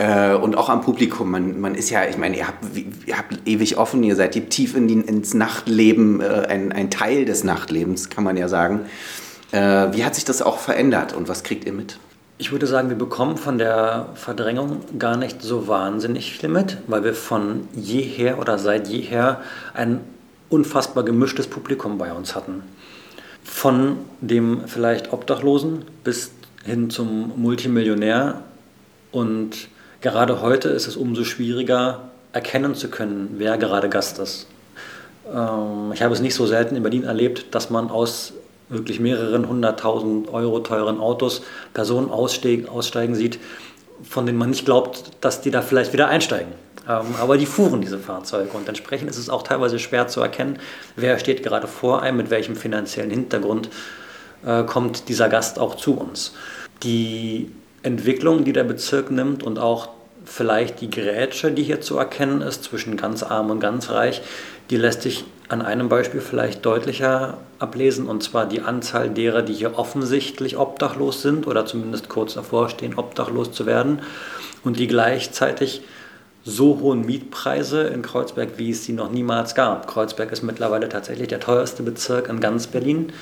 Äh, 0.00 0.34
und 0.34 0.56
auch 0.56 0.70
am 0.70 0.80
Publikum. 0.80 1.30
Man, 1.30 1.60
man 1.60 1.74
ist 1.74 1.90
ja, 1.90 2.06
ich 2.06 2.16
meine, 2.16 2.34
ihr 2.34 2.48
habt, 2.48 2.64
ihr 3.06 3.18
habt 3.18 3.36
ewig 3.44 3.76
offen, 3.76 4.02
ihr 4.02 4.16
seid 4.16 4.32
tief 4.48 4.74
in 4.74 4.88
die, 4.88 4.94
ins 4.94 5.34
Nachtleben, 5.34 6.22
äh, 6.22 6.46
ein, 6.48 6.72
ein 6.72 6.90
Teil 6.90 7.26
des 7.26 7.44
Nachtlebens, 7.44 8.08
kann 8.08 8.24
man 8.24 8.38
ja 8.38 8.48
sagen. 8.48 8.86
Äh, 9.52 9.58
wie 9.92 10.02
hat 10.02 10.14
sich 10.14 10.24
das 10.24 10.40
auch 10.40 10.58
verändert 10.58 11.12
und 11.12 11.28
was 11.28 11.42
kriegt 11.42 11.66
ihr 11.66 11.74
mit? 11.74 11.98
Ich 12.38 12.50
würde 12.50 12.66
sagen, 12.66 12.88
wir 12.88 12.96
bekommen 12.96 13.36
von 13.36 13.58
der 13.58 14.08
Verdrängung 14.14 14.80
gar 14.98 15.18
nicht 15.18 15.42
so 15.42 15.68
wahnsinnig 15.68 16.32
viel 16.32 16.48
mit, 16.48 16.78
weil 16.86 17.04
wir 17.04 17.12
von 17.12 17.68
jeher 17.74 18.38
oder 18.38 18.58
seit 18.58 18.88
jeher 18.88 19.42
ein 19.74 20.00
unfassbar 20.48 21.04
gemischtes 21.04 21.46
Publikum 21.46 21.98
bei 21.98 22.10
uns 22.10 22.34
hatten. 22.34 22.62
Von 23.44 23.98
dem 24.22 24.62
vielleicht 24.66 25.12
Obdachlosen 25.12 25.84
bis 26.04 26.30
hin 26.64 26.88
zum 26.88 27.32
Multimillionär. 27.36 28.44
Und 29.12 29.68
gerade 30.00 30.40
heute 30.40 30.68
ist 30.68 30.86
es 30.86 30.96
umso 30.96 31.24
schwieriger, 31.24 32.10
erkennen 32.32 32.74
zu 32.74 32.88
können, 32.88 33.34
wer 33.38 33.58
gerade 33.58 33.88
Gast 33.88 34.18
ist. 34.18 34.46
Ähm, 35.32 35.92
ich 35.92 36.02
habe 36.02 36.14
es 36.14 36.20
nicht 36.20 36.34
so 36.34 36.46
selten 36.46 36.76
in 36.76 36.82
Berlin 36.82 37.04
erlebt, 37.04 37.54
dass 37.54 37.70
man 37.70 37.90
aus 37.90 38.32
wirklich 38.68 39.00
mehreren 39.00 39.48
hunderttausend 39.48 40.32
Euro 40.32 40.60
teuren 40.60 41.00
Autos 41.00 41.42
Personen 41.74 42.10
aussteigen, 42.10 42.68
aussteigen 42.68 43.14
sieht, 43.14 43.38
von 44.02 44.26
denen 44.26 44.38
man 44.38 44.50
nicht 44.50 44.64
glaubt, 44.64 45.10
dass 45.20 45.40
die 45.40 45.50
da 45.50 45.60
vielleicht 45.60 45.92
wieder 45.92 46.08
einsteigen. 46.08 46.52
Ähm, 46.88 47.06
aber 47.20 47.36
die 47.36 47.46
fuhren 47.46 47.80
diese 47.80 47.98
Fahrzeuge 47.98 48.50
und 48.52 48.68
entsprechend 48.68 49.10
ist 49.10 49.18
es 49.18 49.28
auch 49.28 49.42
teilweise 49.42 49.78
schwer 49.78 50.08
zu 50.08 50.20
erkennen, 50.20 50.58
wer 50.96 51.18
steht 51.18 51.42
gerade 51.42 51.66
vor 51.66 52.02
einem, 52.02 52.16
mit 52.16 52.30
welchem 52.30 52.56
finanziellen 52.56 53.10
Hintergrund 53.10 53.68
äh, 54.46 54.62
kommt 54.62 55.08
dieser 55.08 55.28
Gast 55.28 55.58
auch 55.58 55.74
zu 55.74 55.96
uns. 55.96 56.32
Die 56.82 57.50
Entwicklung, 57.82 58.44
die 58.44 58.52
der 58.52 58.64
Bezirk 58.64 59.10
nimmt 59.10 59.42
und 59.42 59.58
auch 59.58 59.88
vielleicht 60.24 60.80
die 60.80 60.90
Grätsche, 60.90 61.50
die 61.50 61.62
hier 61.62 61.80
zu 61.80 61.96
erkennen 61.96 62.42
ist 62.42 62.64
zwischen 62.64 62.96
ganz 62.96 63.22
arm 63.22 63.50
und 63.50 63.60
ganz 63.60 63.90
reich, 63.90 64.22
die 64.68 64.76
lässt 64.76 65.02
sich 65.02 65.24
an 65.48 65.62
einem 65.62 65.88
Beispiel 65.88 66.20
vielleicht 66.20 66.64
deutlicher 66.64 67.38
ablesen, 67.58 68.06
und 68.06 68.22
zwar 68.22 68.46
die 68.46 68.60
Anzahl 68.60 69.10
derer, 69.10 69.42
die 69.42 69.54
hier 69.54 69.78
offensichtlich 69.78 70.56
obdachlos 70.56 71.22
sind 71.22 71.46
oder 71.46 71.66
zumindest 71.66 72.08
kurz 72.08 72.34
davor 72.34 72.68
stehen, 72.68 72.94
obdachlos 72.96 73.50
zu 73.50 73.66
werden, 73.66 74.00
und 74.62 74.78
die 74.78 74.86
gleichzeitig 74.86 75.82
so 76.44 76.78
hohen 76.80 77.04
Mietpreise 77.04 77.82
in 77.82 78.02
Kreuzberg, 78.02 78.50
wie 78.56 78.70
es 78.70 78.84
sie 78.84 78.92
noch 78.92 79.10
niemals 79.10 79.54
gab. 79.54 79.86
Kreuzberg 79.86 80.30
ist 80.32 80.42
mittlerweile 80.42 80.88
tatsächlich 80.88 81.28
der 81.28 81.40
teuerste 81.40 81.82
Bezirk 81.82 82.28
in 82.28 82.40
ganz 82.40 82.66
Berlin 82.66 83.12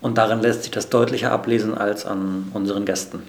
und 0.00 0.18
darin 0.18 0.40
lässt 0.40 0.62
sich 0.62 0.70
das 0.70 0.88
deutlicher 0.88 1.32
ablesen 1.32 1.76
als 1.76 2.06
an 2.06 2.48
unseren 2.54 2.84
Gästen. 2.84 3.22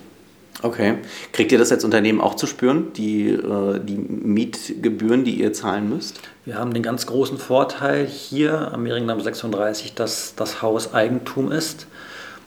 Okay. 0.63 0.95
Kriegt 1.33 1.51
ihr 1.51 1.57
das 1.57 1.71
als 1.73 1.83
Unternehmen 1.83 2.21
auch 2.21 2.35
zu 2.35 2.47
spüren, 2.47 2.93
die, 2.93 3.27
äh, 3.27 3.79
die 3.79 3.97
Mietgebühren, 3.97 5.25
die 5.25 5.39
ihr 5.39 5.51
zahlen 5.51 5.89
müsst? 5.89 6.21
Wir 6.45 6.55
haben 6.55 6.73
den 6.73 6.81
ganz 6.81 7.05
großen 7.05 7.37
Vorteil 7.37 8.07
hier 8.07 8.73
am 8.73 8.83
Mehringdamm 8.83 9.19
36, 9.19 9.93
dass 9.93 10.35
das 10.35 10.61
Haus 10.61 10.93
Eigentum 10.93 11.51
ist. 11.51 11.87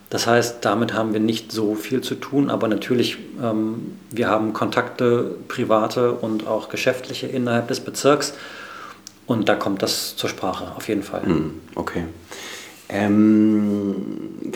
Das 0.08 0.26
heißt, 0.26 0.64
damit 0.64 0.94
haben 0.94 1.12
wir 1.12 1.20
nicht 1.20 1.52
so 1.52 1.75
viel 1.75 2.00
zu 2.00 2.14
tun, 2.14 2.49
aber 2.49 2.68
natürlich, 2.68 3.18
ähm, 3.42 3.99
wir 4.11 4.28
haben 4.28 4.54
Kontakte, 4.54 5.37
private 5.49 6.12
und 6.12 6.46
auch 6.46 6.70
geschäftliche 6.70 7.26
innerhalb 7.26 7.68
des 7.68 7.80
Bezirks 7.80 8.32
und 9.26 9.49
da 9.49 9.56
kommt 9.56 9.82
das 9.82 10.16
zur 10.16 10.30
Sprache, 10.30 10.73
auf 10.76 10.88
jeden 10.88 11.02
Fall. 11.02 11.23
Hm, 11.26 11.61
okay. 11.75 12.04
Ähm, 12.88 13.96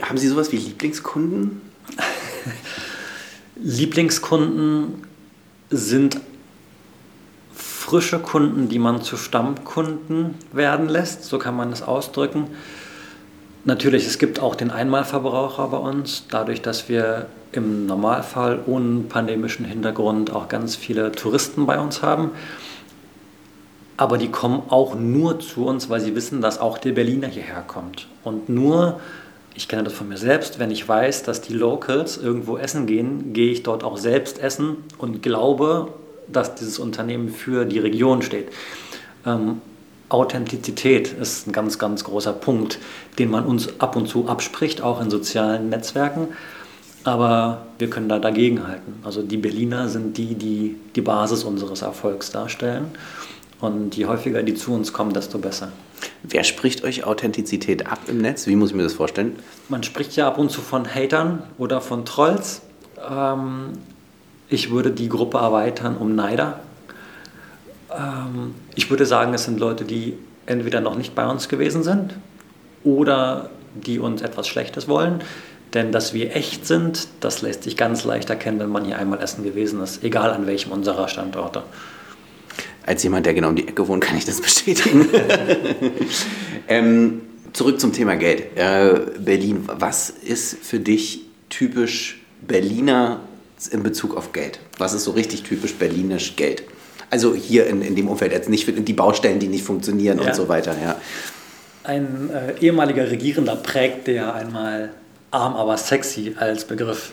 haben 0.02 0.17
Sie 0.17 0.29
sowas 0.29 0.50
wie 0.50 0.57
Lieblingskunden? 0.57 1.61
Lieblingskunden 3.62 5.05
sind 5.71 6.21
frische 7.52 8.19
Kunden, 8.19 8.69
die 8.69 8.79
man 8.79 9.02
zu 9.02 9.17
Stammkunden 9.17 10.35
werden 10.52 10.88
lässt, 10.88 11.25
so 11.25 11.38
kann 11.38 11.57
man 11.57 11.73
es 11.73 11.83
ausdrücken. 11.83 12.49
Natürlich, 13.64 14.07
es 14.07 14.19
gibt 14.19 14.40
auch 14.40 14.55
den 14.55 14.71
Einmalverbraucher 14.71 15.69
bei 15.69 15.76
uns, 15.76 16.25
dadurch, 16.31 16.62
dass 16.62 16.88
wir 16.88 17.26
im 17.52 17.87
Normalfall 17.87 18.61
ohne 18.67 19.00
pandemischen 19.00 19.67
Hintergrund 19.67 20.33
auch 20.33 20.49
ganz 20.49 20.76
viele 20.76 21.12
Touristen 21.12 21.67
bei 21.67 21.79
uns 21.79 22.02
haben. 22.02 22.31
Aber 23.97 24.17
die 24.17 24.31
kommen 24.31 24.62
auch 24.69 24.95
nur 24.95 25.40
zu 25.40 25.67
uns, 25.67 25.90
weil 25.90 26.00
sie 26.00 26.14
wissen, 26.14 26.40
dass 26.40 26.59
auch 26.59 26.79
der 26.79 26.93
Berliner 26.93 27.26
hierher 27.26 27.62
kommt. 27.67 28.07
Und 28.25 28.49
nur 28.49 29.00
ich 29.54 29.69
kenne 29.69 29.85
das 29.85 29.92
von 29.92 30.09
mir 30.09 30.16
selbst, 30.16 30.59
wenn 30.59 30.71
ich 30.71 30.88
weiß, 30.88 31.23
dass 31.25 31.40
die 31.40 31.52
Locals 31.52 32.16
irgendwo 32.16 32.57
essen 32.57 32.87
gehen, 32.87 33.33
gehe 33.33 33.52
ich 33.52 33.62
dort 33.62 33.85
auch 33.85 33.99
selbst 33.99 34.38
essen 34.38 34.78
und 34.99 35.23
glaube, 35.23 35.89
dass 36.28 36.54
dieses 36.54 36.78
Unternehmen 36.78 37.28
für 37.28 37.65
die 37.65 37.78
Region 37.78 38.23
steht. 38.23 38.49
Ähm, 39.26 39.60
Authentizität 40.08 41.13
ist 41.13 41.47
ein 41.47 41.52
ganz, 41.52 41.78
ganz 41.78 42.04
großer 42.04 42.32
Punkt, 42.32 42.78
den 43.19 43.30
man 43.30 43.47
uns 43.47 43.80
ab 43.80 43.97
und 43.97 44.08
zu 44.08 44.28
abspricht, 44.28 44.82
auch 44.82 45.00
in 45.00 45.10
sozialen 45.10 45.69
Netzwerken. 45.69 46.28
Aber 47.04 47.67
wir 47.78 47.89
können 47.89 48.08
da 48.08 48.19
dagegenhalten. 48.19 48.95
Also 49.04 49.23
die 49.23 49.36
Berliner 49.36 49.89
sind 49.89 50.19
die, 50.19 50.34
die 50.34 50.76
die 50.95 51.00
Basis 51.00 51.45
unseres 51.45 51.82
Erfolgs 51.82 52.30
darstellen. 52.30 52.86
Und 53.60 53.96
je 53.96 54.06
häufiger 54.06 54.42
die 54.42 54.54
zu 54.54 54.73
uns 54.73 54.92
kommen, 54.92 55.12
desto 55.12 55.38
besser. 55.38 55.70
Wer 56.23 56.44
spricht 56.44 56.82
euch 56.82 57.04
Authentizität 57.04 57.86
ab 57.86 58.00
im 58.08 58.18
Netz? 58.18 58.46
Wie 58.46 58.56
muss 58.56 58.70
ich 58.70 58.76
mir 58.76 58.82
das 58.82 58.94
vorstellen? 58.94 59.38
Man 59.68 59.82
spricht 59.82 60.16
ja 60.16 60.26
ab 60.26 60.38
und 60.38 60.50
zu 60.50 60.60
von 60.62 60.86
Hatern 60.86 61.42
oder 61.58 61.80
von 61.80 62.04
Trolls. 62.04 62.62
Ähm, 63.08 63.73
ich 64.49 64.70
würde 64.70 64.90
die 64.90 65.08
Gruppe 65.08 65.38
erweitern 65.38 65.96
um 65.96 66.14
Neider. 66.14 66.60
Ähm, 67.90 68.54
ich 68.75 68.88
würde 68.88 69.04
sagen, 69.04 69.34
es 69.34 69.44
sind 69.44 69.60
Leute, 69.60 69.84
die 69.84 70.16
entweder 70.46 70.80
noch 70.80 70.96
nicht 70.96 71.14
bei 71.14 71.26
uns 71.26 71.49
gewesen 71.49 71.82
sind 71.82 72.14
oder 72.82 73.50
die 73.75 73.99
uns 73.99 74.23
etwas 74.23 74.49
Schlechtes 74.49 74.88
wollen. 74.88 75.23
Denn 75.75 75.92
dass 75.92 76.14
wir 76.14 76.34
echt 76.34 76.66
sind, 76.66 77.08
das 77.20 77.42
lässt 77.42 77.62
sich 77.62 77.76
ganz 77.76 78.04
leicht 78.04 78.28
erkennen, 78.30 78.58
wenn 78.58 78.70
man 78.70 78.84
hier 78.84 78.99
einmal 78.99 79.20
essen 79.20 79.44
gewesen 79.44 79.80
ist, 79.82 80.02
egal 80.02 80.32
an 80.32 80.46
welchem 80.46 80.73
unserer 80.73 81.08
Standorte 81.08 81.62
als 82.91 83.05
jemand, 83.05 83.25
der 83.25 83.35
genau 83.35 83.50
um 83.50 83.57
die 83.57 83.69
Ecke 83.69 83.87
wohnt, 83.87 84.03
kann 84.03 84.17
ich 84.17 84.25
das 84.25 84.41
bestätigen. 84.41 85.09
ähm, 86.69 87.23
zurück 87.53 87.81
zum 87.81 87.93
Thema 87.93 88.17
Geld. 88.17 88.57
Äh, 88.57 89.00
Berlin, 89.19 89.63
was 89.67 90.11
ist 90.11 90.57
für 90.61 90.81
dich 90.81 91.21
typisch 91.50 92.21
Berliner 92.43 93.21
in 93.71 93.85
Bezug 93.85 94.17
auf 94.17 94.33
Geld? 94.33 94.59
Was 94.79 94.93
ist 94.93 95.05
so 95.05 95.13
richtig 95.13 95.45
typisch 95.45 95.75
berlinisch 95.75 96.35
Geld? 96.35 96.65
Also 97.11 97.33
hier 97.33 97.69
in, 97.69 97.81
in 97.83 97.95
dem 97.95 98.09
Umfeld, 98.09 98.33
jetzt 98.33 98.49
nicht 98.49 98.67
die 98.67 98.93
Baustellen, 98.93 99.39
die 99.39 99.47
nicht 99.47 99.65
funktionieren 99.65 100.19
ja. 100.19 100.26
und 100.26 100.35
so 100.35 100.49
weiter. 100.49 100.75
Ja. 100.83 100.97
Ein 101.85 102.31
äh, 102.31 102.61
ehemaliger 102.61 103.09
Regierender 103.09 103.55
prägte 103.55 104.11
ja 104.11 104.33
einmal 104.33 104.91
arm, 105.31 105.55
aber 105.55 105.76
sexy 105.76 106.35
als 106.37 106.65
Begriff. 106.65 107.13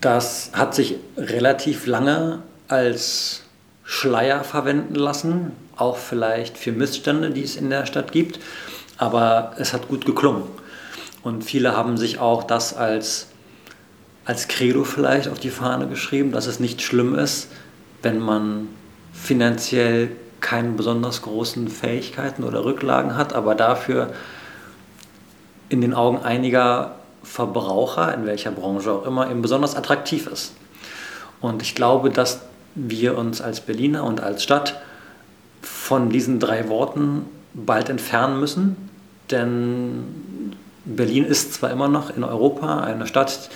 Das 0.00 0.50
hat 0.52 0.74
sich 0.74 0.96
relativ 1.16 1.86
lange 1.86 2.42
als 2.66 3.42
Schleier 3.86 4.42
verwenden 4.42 4.96
lassen, 4.96 5.52
auch 5.76 5.96
vielleicht 5.96 6.58
für 6.58 6.72
Missstände, 6.72 7.30
die 7.30 7.44
es 7.44 7.56
in 7.56 7.70
der 7.70 7.86
Stadt 7.86 8.12
gibt. 8.12 8.40
Aber 8.98 9.52
es 9.58 9.72
hat 9.72 9.88
gut 9.88 10.04
geklungen. 10.04 10.42
Und 11.22 11.44
viele 11.44 11.76
haben 11.76 11.96
sich 11.96 12.18
auch 12.18 12.44
das 12.44 12.76
als, 12.76 13.28
als 14.24 14.48
Credo 14.48 14.84
vielleicht 14.84 15.28
auf 15.28 15.38
die 15.38 15.50
Fahne 15.50 15.86
geschrieben, 15.86 16.32
dass 16.32 16.46
es 16.46 16.60
nicht 16.60 16.82
schlimm 16.82 17.14
ist, 17.14 17.48
wenn 18.02 18.18
man 18.18 18.68
finanziell 19.12 20.10
keine 20.40 20.70
besonders 20.70 21.22
großen 21.22 21.68
Fähigkeiten 21.68 22.44
oder 22.44 22.64
Rücklagen 22.64 23.16
hat, 23.16 23.32
aber 23.32 23.54
dafür 23.54 24.12
in 25.68 25.80
den 25.80 25.94
Augen 25.94 26.18
einiger 26.18 26.96
Verbraucher, 27.22 28.14
in 28.14 28.26
welcher 28.26 28.52
Branche 28.52 28.92
auch 28.92 29.06
immer, 29.06 29.28
eben 29.30 29.42
besonders 29.42 29.74
attraktiv 29.74 30.26
ist. 30.28 30.54
Und 31.40 31.62
ich 31.62 31.74
glaube, 31.74 32.10
dass 32.10 32.42
wir 32.76 33.18
uns 33.18 33.40
als 33.40 33.60
Berliner 33.60 34.04
und 34.04 34.22
als 34.22 34.42
Stadt 34.42 34.80
von 35.62 36.10
diesen 36.10 36.38
drei 36.38 36.68
Worten 36.68 37.24
bald 37.54 37.88
entfernen 37.88 38.38
müssen, 38.38 38.76
denn 39.30 40.04
Berlin 40.84 41.24
ist 41.24 41.54
zwar 41.54 41.70
immer 41.70 41.88
noch 41.88 42.16
in 42.16 42.22
Europa 42.22 42.80
eine 42.80 43.06
Stadt, 43.06 43.50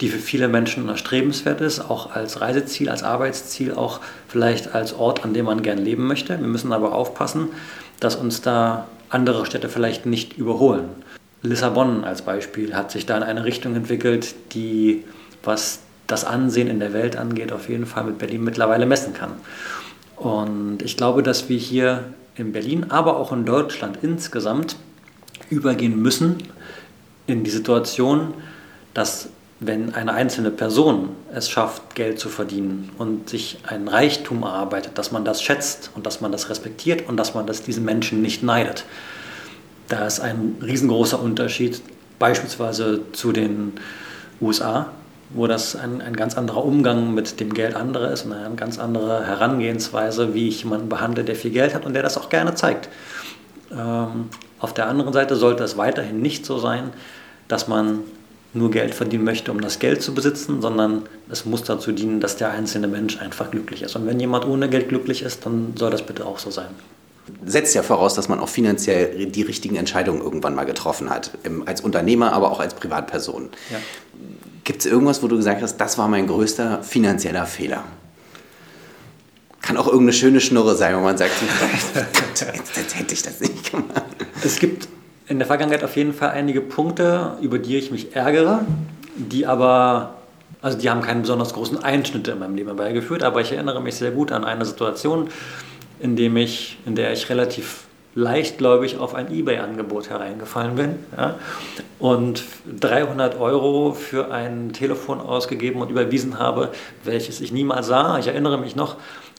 die 0.00 0.08
für 0.08 0.18
viele 0.18 0.48
Menschen 0.48 0.88
erstrebenswert 0.88 1.60
ist, 1.60 1.80
auch 1.80 2.14
als 2.14 2.40
Reiseziel, 2.40 2.88
als 2.88 3.02
Arbeitsziel, 3.02 3.74
auch 3.74 4.00
vielleicht 4.28 4.74
als 4.74 4.92
Ort, 4.92 5.24
an 5.24 5.34
dem 5.34 5.46
man 5.46 5.62
gern 5.62 5.78
leben 5.78 6.06
möchte. 6.06 6.38
Wir 6.38 6.46
müssen 6.46 6.72
aber 6.72 6.94
aufpassen, 6.94 7.48
dass 8.00 8.16
uns 8.16 8.40
da 8.40 8.86
andere 9.08 9.46
Städte 9.46 9.68
vielleicht 9.68 10.06
nicht 10.06 10.36
überholen. 10.36 10.88
Lissabon 11.42 12.04
als 12.04 12.22
Beispiel 12.22 12.74
hat 12.74 12.90
sich 12.90 13.06
da 13.06 13.16
in 13.16 13.22
eine 13.22 13.44
Richtung 13.44 13.76
entwickelt, 13.76 14.34
die, 14.52 15.04
was 15.42 15.80
das 16.06 16.24
Ansehen 16.24 16.68
in 16.68 16.80
der 16.80 16.92
Welt 16.92 17.16
angeht, 17.16 17.52
auf 17.52 17.68
jeden 17.68 17.86
Fall 17.86 18.04
mit 18.04 18.18
Berlin 18.18 18.44
mittlerweile 18.44 18.86
messen 18.86 19.14
kann. 19.14 19.32
Und 20.16 20.82
ich 20.82 20.96
glaube, 20.96 21.22
dass 21.22 21.48
wir 21.48 21.58
hier 21.58 22.04
in 22.36 22.52
Berlin, 22.52 22.86
aber 22.90 23.16
auch 23.16 23.32
in 23.32 23.44
Deutschland 23.44 23.98
insgesamt 24.02 24.76
übergehen 25.50 26.00
müssen 26.00 26.36
in 27.26 27.44
die 27.44 27.50
Situation, 27.50 28.34
dass 28.92 29.28
wenn 29.60 29.94
eine 29.94 30.12
einzelne 30.12 30.50
Person 30.50 31.10
es 31.32 31.48
schafft, 31.48 31.94
Geld 31.94 32.18
zu 32.18 32.28
verdienen 32.28 32.90
und 32.98 33.30
sich 33.30 33.58
ein 33.66 33.88
Reichtum 33.88 34.42
erarbeitet, 34.42 34.98
dass 34.98 35.12
man 35.12 35.24
das 35.24 35.42
schätzt 35.42 35.90
und 35.94 36.06
dass 36.06 36.20
man 36.20 36.32
das 36.32 36.50
respektiert 36.50 37.08
und 37.08 37.16
dass 37.16 37.34
man 37.34 37.46
das 37.46 37.62
diesen 37.62 37.84
Menschen 37.84 38.20
nicht 38.20 38.42
neidet. 38.42 38.84
Da 39.88 40.06
ist 40.06 40.20
ein 40.20 40.56
riesengroßer 40.62 41.20
Unterschied 41.20 41.80
beispielsweise 42.18 43.02
zu 43.12 43.32
den 43.32 43.74
USA, 44.40 44.90
wo 45.30 45.46
das 45.46 45.76
ein, 45.76 46.00
ein 46.00 46.14
ganz 46.14 46.36
anderer 46.36 46.64
Umgang 46.64 47.14
mit 47.14 47.40
dem 47.40 47.54
Geld 47.54 47.74
andere 47.74 48.08
ist 48.08 48.24
und 48.24 48.32
eine 48.32 48.54
ganz 48.56 48.78
andere 48.78 49.26
Herangehensweise, 49.26 50.34
wie 50.34 50.48
ich 50.48 50.62
jemanden 50.62 50.88
behandle, 50.88 51.24
der 51.24 51.36
viel 51.36 51.50
Geld 51.50 51.74
hat 51.74 51.86
und 51.86 51.94
der 51.94 52.02
das 52.02 52.16
auch 52.16 52.28
gerne 52.28 52.54
zeigt. 52.54 52.88
Ähm, 53.72 54.28
Auf 54.58 54.74
der 54.74 54.86
anderen 54.88 55.12
Seite 55.12 55.36
sollte 55.36 55.64
es 55.64 55.76
weiterhin 55.76 56.22
nicht 56.22 56.46
so 56.46 56.58
sein, 56.58 56.90
dass 57.48 57.68
man 57.68 58.00
nur 58.54 58.70
Geld 58.70 58.94
verdienen 58.94 59.24
möchte, 59.24 59.50
um 59.50 59.60
das 59.60 59.80
Geld 59.80 60.00
zu 60.00 60.14
besitzen, 60.14 60.62
sondern 60.62 61.02
es 61.28 61.44
muss 61.44 61.64
dazu 61.64 61.90
dienen, 61.90 62.20
dass 62.20 62.36
der 62.36 62.50
einzelne 62.50 62.86
Mensch 62.86 63.20
einfach 63.20 63.50
glücklich 63.50 63.82
ist. 63.82 63.96
Und 63.96 64.06
wenn 64.06 64.20
jemand 64.20 64.46
ohne 64.46 64.68
Geld 64.68 64.88
glücklich 64.88 65.22
ist, 65.22 65.44
dann 65.44 65.74
soll 65.76 65.90
das 65.90 66.02
bitte 66.02 66.24
auch 66.24 66.38
so 66.38 66.50
sein. 66.50 66.68
Setzt 67.44 67.74
ja 67.74 67.82
voraus, 67.82 68.14
dass 68.14 68.28
man 68.28 68.38
auch 68.38 68.48
finanziell 68.48 69.26
die 69.26 69.42
richtigen 69.42 69.76
Entscheidungen 69.76 70.22
irgendwann 70.22 70.54
mal 70.54 70.64
getroffen 70.64 71.10
hat. 71.10 71.32
Als 71.66 71.80
Unternehmer, 71.80 72.32
aber 72.32 72.52
auch 72.52 72.60
als 72.60 72.74
Privatperson. 72.74 73.48
Ja. 73.70 73.78
Gibt 74.64 74.80
es 74.80 74.86
irgendwas, 74.86 75.22
wo 75.22 75.28
du 75.28 75.36
gesagt 75.36 75.60
hast, 75.60 75.76
das 75.76 75.98
war 75.98 76.08
mein 76.08 76.26
größter 76.26 76.82
finanzieller 76.82 77.44
Fehler? 77.44 77.84
Kann 79.60 79.76
auch 79.76 79.86
irgendeine 79.86 80.14
schöne 80.14 80.40
Schnurre 80.40 80.74
sein, 80.74 80.96
wo 80.96 81.00
man 81.00 81.16
sagt, 81.16 81.32
jetzt, 81.94 82.76
jetzt 82.76 82.98
hätte 82.98 83.14
ich 83.14 83.22
das 83.22 83.40
nicht 83.40 83.70
gemacht. 83.70 84.02
Es 84.42 84.58
gibt 84.58 84.88
in 85.26 85.38
der 85.38 85.46
Vergangenheit 85.46 85.84
auf 85.84 85.96
jeden 85.96 86.14
Fall 86.14 86.30
einige 86.30 86.60
Punkte, 86.60 87.36
über 87.40 87.58
die 87.58 87.76
ich 87.76 87.90
mich 87.90 88.16
ärgere, 88.16 88.64
die 89.16 89.46
aber, 89.46 90.14
also 90.60 90.78
die 90.78 90.88
haben 90.90 91.02
keinen 91.02 91.22
besonders 91.22 91.52
großen 91.52 91.82
Einschnitt 91.82 92.28
in 92.28 92.38
meinem 92.38 92.54
Leben 92.54 92.68
herbeigeführt, 92.68 93.22
aber 93.22 93.40
ich 93.40 93.52
erinnere 93.52 93.80
mich 93.80 93.96
sehr 93.96 94.10
gut 94.10 94.32
an 94.32 94.44
eine 94.44 94.64
Situation, 94.64 95.28
in, 96.00 96.16
dem 96.16 96.36
ich, 96.36 96.78
in 96.84 96.94
der 96.94 97.12
ich 97.12 97.28
relativ 97.28 97.84
leichtgläubig 98.14 98.98
auf 98.98 99.14
ein 99.14 99.32
eBay-Angebot 99.32 100.10
hereingefallen 100.10 100.76
bin 100.76 100.98
ja, 101.16 101.34
und 101.98 102.44
300 102.80 103.38
Euro 103.40 103.92
für 103.92 104.30
ein 104.30 104.72
Telefon 104.72 105.20
ausgegeben 105.20 105.80
und 105.80 105.90
überwiesen 105.90 106.38
habe, 106.38 106.70
welches 107.02 107.40
ich 107.40 107.52
niemals 107.52 107.86
sah. 107.86 108.18
Ich 108.18 108.28
erinnere 108.28 108.58
mich 108.58 108.76
noch 108.76 108.96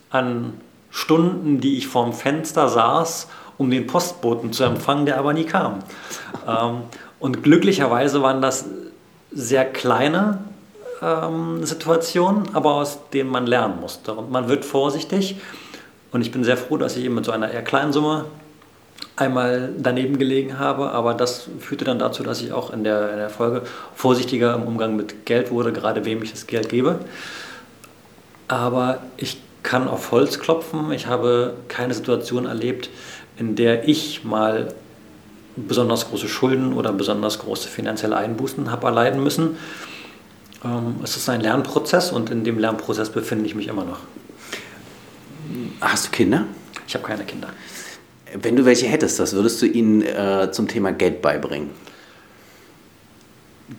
an 0.10 0.54
Stunden, 0.90 1.62
die 1.62 1.78
ich 1.78 1.88
vorm 1.88 2.14
Fenster 2.14 2.68
saß 2.70 3.28
um 3.58 3.70
den 3.72 3.88
Postboten 3.88 4.54
zu 4.54 4.64
empfangen, 4.64 5.06
der 5.06 5.18
aber 5.18 5.34
nie 5.34 5.46
kam. 5.46 5.80
Ähm, 6.48 6.82
und 7.20 7.44
glücklicherweise 7.44 8.22
waren 8.22 8.42
das 8.42 8.66
sehr 9.32 9.66
kleine 9.66 10.40
ähm, 11.02 11.64
Situationen, 11.66 12.44
aber 12.54 12.76
aus 12.76 13.00
denen 13.14 13.30
man 13.30 13.48
lernen 13.48 13.80
musste. 13.80 14.14
Und 14.14 14.32
man 14.32 14.48
wird 14.48 14.66
vorsichtig. 14.66 15.38
Und 16.12 16.22
ich 16.22 16.32
bin 16.32 16.44
sehr 16.44 16.58
froh, 16.58 16.78
dass 16.78 16.96
ich 16.98 17.06
eben 17.06 17.16
mit 17.16 17.26
so 17.26 17.32
einer 17.32 17.50
eher 17.52 17.64
kleinen 17.64 17.94
Summe 17.94 18.26
einmal 19.16 19.74
daneben 19.78 20.18
gelegen 20.18 20.60
habe, 20.60 20.92
aber 20.92 21.14
das 21.14 21.48
führte 21.60 21.86
dann 21.86 22.00
dazu, 22.00 22.24
dass 22.24 22.42
ich 22.42 22.52
auch 22.52 22.72
in 22.72 22.84
der, 22.84 23.12
in 23.12 23.18
der 23.18 23.30
Folge 23.30 23.62
vorsichtiger 23.96 24.54
im 24.54 24.64
Umgang 24.64 24.96
mit 24.96 25.26
Geld 25.26 25.52
wurde, 25.52 25.72
gerade 25.72 26.06
wem 26.06 26.22
ich 26.22 26.32
das 26.32 26.48
Geld 26.48 26.70
gebe. 26.70 27.00
Aber 28.48 29.00
ich 29.18 29.38
kann 29.64 29.88
auf 29.88 30.12
Holz 30.12 30.40
klopfen. 30.40 30.92
Ich 30.92 31.08
habe 31.08 31.56
keine 31.68 31.94
Situation 31.94 32.46
erlebt, 32.46 32.90
in 33.38 33.56
der 33.56 33.88
ich 33.88 34.24
mal 34.24 34.74
besonders 35.56 36.10
große 36.10 36.28
Schulden 36.28 36.74
oder 36.74 36.92
besonders 36.92 37.40
große 37.40 37.70
finanzielle 37.70 38.18
Einbußen 38.18 38.70
habe 38.72 38.88
erleiden 38.88 39.24
müssen. 39.24 39.58
Ähm, 40.64 40.98
es 41.04 41.16
ist 41.16 41.30
ein 41.30 41.42
Lernprozess 41.42 42.12
und 42.12 42.30
in 42.30 42.44
dem 42.44 42.60
Lernprozess 42.60 43.10
befinde 43.10 43.46
ich 43.46 43.56
mich 43.56 43.68
immer 43.68 43.86
noch. 43.86 44.00
Hast 45.80 46.08
du 46.08 46.12
Kinder? 46.12 46.46
Ich 46.88 46.94
habe 46.94 47.06
keine 47.06 47.24
Kinder. 47.24 47.50
Wenn 48.42 48.56
du 48.56 48.66
welche 48.66 48.88
hättest, 48.88 49.20
was 49.20 49.34
würdest 49.34 49.62
du 49.62 49.66
ihnen 49.66 50.02
äh, 50.02 50.50
zum 50.52 50.68
Thema 50.68 50.92
Geld 50.92 51.22
beibringen? 51.22 51.70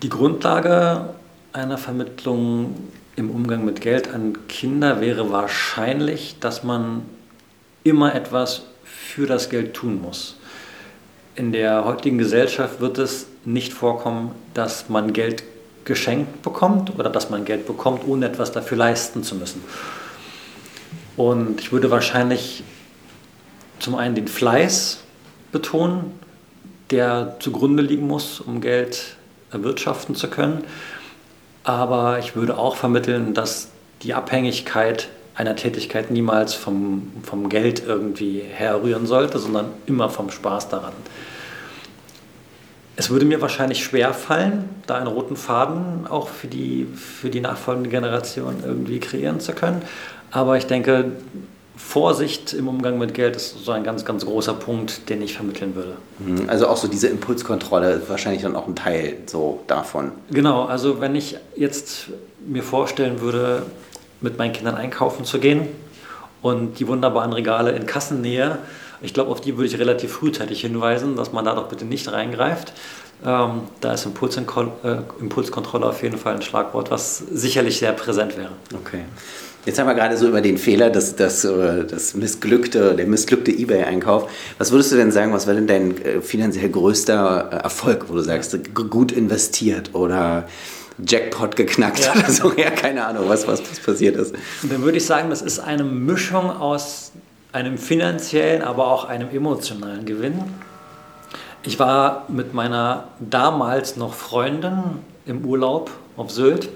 Die 0.03 0.09
Grundlage 0.09 1.15
einer 1.53 1.79
Vermittlung 1.79 2.75
im 3.17 3.31
Umgang 3.31 3.65
mit 3.65 3.81
Geld 3.81 4.13
an 4.13 4.37
Kinder 4.49 5.01
wäre 5.01 5.31
wahrscheinlich, 5.31 6.37
dass 6.41 6.65
man 6.65 7.03
immer 7.85 8.15
etwas 8.15 8.63
für 8.85 9.27
das 9.27 9.49
Geld 9.49 9.75
tun 9.75 10.01
muss. 10.01 10.37
In 11.35 11.53
der 11.53 11.85
heutigen 11.85 12.19
Gesellschaft 12.19 12.81
wird 12.81 12.99
es 12.99 13.27
nicht 13.45 13.73
vorkommen, 13.73 14.33
dass 14.55 14.89
man 14.89 15.13
Geld 15.13 15.45
geschenkt 15.85 16.43
bekommt 16.43 16.99
oder 16.99 17.11
dass 17.11 17.31
man 17.31 17.45
Geld 17.45 17.67
bekommt, 17.67 18.07
ohne 18.07 18.27
etwas 18.27 18.53
dafür 18.53 18.79
leisten 18.79 19.23
zu 19.23 19.35
müssen. 19.35 19.63
Und 21.17 21.61
ich 21.61 21.73
würde 21.73 21.91
wahrscheinlich 21.91 22.65
zum 23.79 23.95
einen 23.95 24.15
den 24.15 24.29
Fleiß 24.29 25.01
betonen, 25.53 26.13
der 26.91 27.37
zugrunde 27.41 27.83
liegen 27.83 28.07
muss, 28.07 28.41
um 28.41 28.61
Geld 28.61 29.17
erwirtschaften 29.51 30.15
zu 30.15 30.29
können. 30.29 30.65
Aber 31.65 32.19
ich 32.19 32.37
würde 32.37 32.57
auch 32.59 32.77
vermitteln, 32.77 33.35
dass 33.35 33.69
die 34.03 34.15
Abhängigkeit 34.15 35.09
einer 35.35 35.57
Tätigkeit 35.57 36.11
niemals 36.11 36.55
vom, 36.55 37.13
vom 37.23 37.49
Geld 37.49 37.83
irgendwie 37.85 38.41
herrühren 38.41 39.07
sollte, 39.07 39.39
sondern 39.39 39.67
immer 39.87 40.09
vom 40.09 40.31
Spaß 40.31 40.69
daran. 40.69 40.93
Es 42.99 43.11
würde 43.11 43.27
mir 43.27 43.43
wahrscheinlich 43.43 43.85
schwer 43.85 44.15
fallen, 44.15 44.71
da 44.87 44.97
einen 44.97 45.09
roten 45.09 45.37
Faden 45.37 46.07
auch 46.07 46.29
für 46.29 46.47
die, 46.47 46.87
für 46.87 47.29
die 47.29 47.41
nachfolgende 47.41 47.91
Generation 47.91 48.63
irgendwie 48.65 49.01
kreieren 49.01 49.39
zu 49.41 49.53
können. 49.53 49.83
Aber 50.31 50.57
ich 50.57 50.67
denke, 50.67 51.13
Vorsicht 51.77 52.55
im 52.55 52.69
Umgang 52.69 52.99
mit 52.99 53.13
Geld 53.15 53.37
ist 53.37 53.65
so 53.65 53.73
ein 53.73 53.85
ganz, 53.85 54.05
ganz 54.05 54.25
großer 54.25 54.55
Punkt, 54.55 55.09
den 55.11 55.21
ich 55.23 55.35
vermitteln 55.35 55.75
würde. 55.75 55.97
Mhm. 56.19 56.49
Also 56.49 56.69
auch 56.69 56.77
so 56.77 56.89
diese 56.89 57.09
Impulskontrolle 57.09 57.93
ist 57.93 58.09
wahrscheinlich 58.09 58.43
dann 58.43 58.57
auch 58.57 58.67
ein 58.67 58.77
Teil 58.77 59.19
so 59.27 59.61
davon. 59.67 60.13
Genau, 60.31 60.65
also 60.65 61.01
wenn 61.01 61.15
ich 61.15 61.37
jetzt 61.55 62.09
mir 62.47 62.63
vorstellen 62.63 63.21
würde, 63.21 63.65
mit 64.21 64.39
meinen 64.39 64.53
Kindern 64.53 64.75
einkaufen 64.75 65.25
zu 65.25 65.39
gehen. 65.39 65.69
Und 66.43 66.79
die 66.79 66.87
wunderbaren 66.87 67.33
Regale 67.33 67.73
in 67.73 67.87
Kassennähe, 67.87 68.59
ich 69.03 69.13
glaube, 69.13 69.31
auf 69.31 69.41
die 69.41 69.57
würde 69.57 69.67
ich 69.67 69.79
relativ 69.79 70.13
frühzeitig 70.13 70.61
hinweisen, 70.61 71.17
dass 71.17 71.33
man 71.33 71.45
da 71.45 71.55
doch 71.55 71.69
bitte 71.69 71.85
nicht 71.85 72.11
reingreift. 72.11 72.73
Ähm, 73.25 73.63
da 73.81 73.95
ist 73.95 74.05
Impulskontrolle, 74.05 74.71
äh, 74.85 75.21
Impulskontrolle 75.21 75.87
auf 75.87 76.03
jeden 76.03 76.19
Fall 76.19 76.35
ein 76.35 76.43
Schlagwort, 76.43 76.91
was 76.91 77.19
sicherlich 77.19 77.79
sehr 77.79 77.93
präsent 77.93 78.37
wäre. 78.37 78.53
Okay. 78.75 79.05
Jetzt 79.67 79.81
haben 79.81 79.89
wir 79.89 79.95
gerade 79.95 80.17
so 80.17 80.29
über 80.29 80.41
den 80.41 80.59
Fehler, 80.59 80.91
das, 80.91 81.17
das, 81.17 81.45
äh, 81.45 81.85
das 81.85 82.15
missglückte, 82.15 82.95
der 82.95 83.07
missglückte 83.07 83.51
Ebay-Einkauf. 83.51 84.31
Was 84.59 84.71
würdest 84.71 84.93
du 84.93 84.97
denn 84.97 85.11
sagen, 85.11 85.33
was 85.33 85.49
wäre 85.49 85.57
denn 85.57 85.67
dein 85.67 86.03
äh, 86.03 86.21
finanziell 86.23 86.69
größter 86.69 87.51
äh, 87.51 87.57
Erfolg, 87.57 88.07
wo 88.09 88.15
du 88.15 88.21
sagst, 88.21 88.57
gut 88.73 89.11
investiert 89.11 89.93
oder 89.93 90.47
Jackpot 91.05 91.57
geknackt 91.57 92.05
ja. 92.05 92.13
oder 92.13 92.31
so. 92.31 92.53
Ja, 92.57 92.71
keine 92.71 93.05
Ahnung, 93.05 93.25
was, 93.27 93.49
was, 93.49 93.61
passiert 93.61 94.17
ist. 94.17 94.37
Dann 94.63 94.83
würde 94.83 94.99
ich 94.99 95.05
sagen, 95.05 95.31
das 95.31 95.43
ist 95.43 95.59
eine 95.59 95.83
Mischung 95.83 96.49
aus 96.49 97.11
einem 97.53 97.77
finanziellen, 97.77 98.63
aber 98.63 98.87
auch 98.87 99.05
einem 99.07 99.29
emotionalen 99.31 100.05
Gewinn. 100.05 100.43
Ich 101.65 101.81
war 101.81 102.25
mit 102.29 102.55
meiner 102.55 103.09
damals 103.19 103.97
noch 103.97 104.15
Freundin 104.15 104.79
im 105.27 105.45
Urlaub 105.45 105.91
auf 106.17 106.31
Sylt 106.31 106.69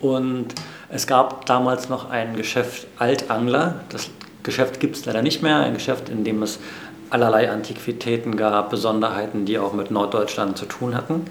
und 0.00 0.48
es 0.92 1.06
gab 1.06 1.46
damals 1.46 1.88
noch 1.88 2.10
ein 2.10 2.36
Geschäft 2.36 2.86
Altangler. 2.98 3.80
Das 3.88 4.10
Geschäft 4.42 4.78
gibt 4.78 4.96
es 4.96 5.06
leider 5.06 5.22
nicht 5.22 5.42
mehr. 5.42 5.56
Ein 5.56 5.72
Geschäft, 5.72 6.10
in 6.10 6.22
dem 6.22 6.42
es 6.42 6.58
allerlei 7.08 7.50
Antiquitäten 7.50 8.36
gab, 8.36 8.68
Besonderheiten, 8.68 9.46
die 9.46 9.58
auch 9.58 9.72
mit 9.72 9.90
Norddeutschland 9.90 10.58
zu 10.58 10.66
tun 10.66 10.94
hatten. 10.94 11.24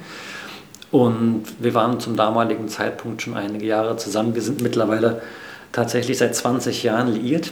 Und 0.90 1.44
wir 1.60 1.76
waren 1.76 2.00
zum 2.00 2.16
damaligen 2.16 2.70
Zeitpunkt 2.70 3.22
schon 3.22 3.38
einige 3.38 3.66
Jahre 3.66 3.98
zusammen. 3.98 4.34
Wir 4.34 4.42
sind 4.42 4.62
mittlerweile 4.62 5.22
tatsächlich 5.72 6.18
seit 6.18 6.36
20 6.36 6.82
Jahren 6.82 7.14
liiert. 7.14 7.52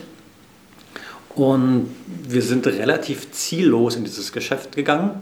Und 1.36 1.95
wir 2.08 2.41
sind 2.41 2.65
relativ 2.65 3.32
ziellos 3.32 3.95
in 3.95 4.04
dieses 4.04 4.32
Geschäft 4.32 4.76
gegangen. 4.76 5.22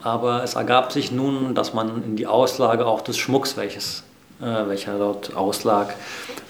Aber 0.00 0.44
es 0.44 0.54
ergab 0.54 0.92
sich 0.92 1.10
nun, 1.10 1.56
dass 1.56 1.74
man 1.74 2.04
in 2.04 2.14
die 2.14 2.28
Auslage 2.28 2.86
auch 2.86 3.00
des 3.00 3.18
Schmucks, 3.18 3.56
welches, 3.56 4.04
äh, 4.40 4.68
welcher 4.68 4.98
dort 4.98 5.34
auslag, 5.36 5.94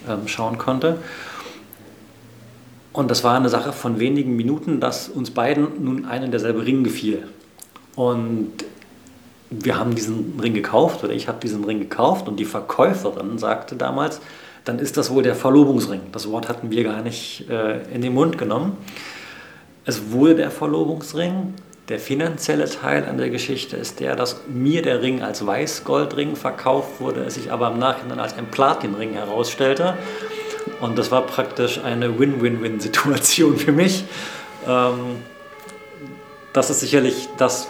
ähm, 0.09 0.27
schauen 0.29 0.59
konnte. 0.59 0.99
Und 2.92 3.11
das 3.11 3.22
war 3.25 3.37
eine 3.37 3.51
Sache 3.51 3.72
von 3.72 3.99
wenigen 4.01 4.37
Minuten, 4.37 4.81
dass 4.81 5.09
uns 5.09 5.31
beiden 5.31 5.85
nun 5.85 6.07
einen 6.07 6.31
derselbe 6.31 6.64
Ring 6.64 6.83
gefiel. 6.83 7.29
Und 7.94 8.53
wir 9.51 9.79
haben 9.79 9.94
diesen 9.94 10.40
Ring 10.40 10.55
gekauft 10.55 11.05
oder 11.05 11.12
ich 11.12 11.29
habe 11.29 11.38
diesen 11.40 11.64
Ring 11.64 11.79
gekauft 11.79 12.27
und 12.27 12.37
die 12.37 12.44
Verkäuferin 12.44 13.38
sagte 13.38 13.77
damals, 13.77 14.20
dann 14.64 14.79
ist 14.79 14.96
das 14.96 15.11
wohl 15.11 15.22
der 15.22 15.35
Verlobungsring. 15.35 16.01
Das 16.12 16.29
Wort 16.31 16.49
hatten 16.49 16.70
wir 16.70 16.83
gar 16.85 17.03
nicht 17.03 17.49
äh, 17.49 17.83
in 17.92 18.03
den 18.03 18.14
Mund 18.14 18.37
genommen. 18.37 18.77
Es 19.85 20.11
wurde 20.11 20.35
der 20.35 20.51
Verlobungsring. 20.51 21.55
Der 21.88 22.01
finanzielle 22.01 22.68
Teil 22.68 23.05
an 23.05 23.16
der 23.16 23.31
Geschichte 23.31 23.77
ist 23.77 24.01
der, 24.01 24.16
dass 24.16 24.40
mir 24.49 24.83
der 24.83 25.03
Ring 25.03 25.22
als 25.22 25.46
Weißgoldring 25.46 26.35
verkauft 26.35 27.01
wurde, 27.01 27.20
es 27.22 27.35
sich 27.35 27.53
aber 27.53 27.70
im 27.70 27.79
Nachhinein 27.79 28.18
als 28.18 28.37
ein 28.37 28.46
Platinring 28.51 29.12
herausstellte. 29.12 29.96
Und 30.81 30.99
das 30.99 31.12
war 31.12 31.22
praktisch 31.22 31.81
eine 31.85 32.18
Win-Win-Win-Situation 32.18 33.57
für 33.57 33.70
mich. 33.70 34.03
Ähm, 34.66 35.18
das 36.53 36.70
ist 36.70 36.81
sicherlich 36.81 37.29
das, 37.38 37.68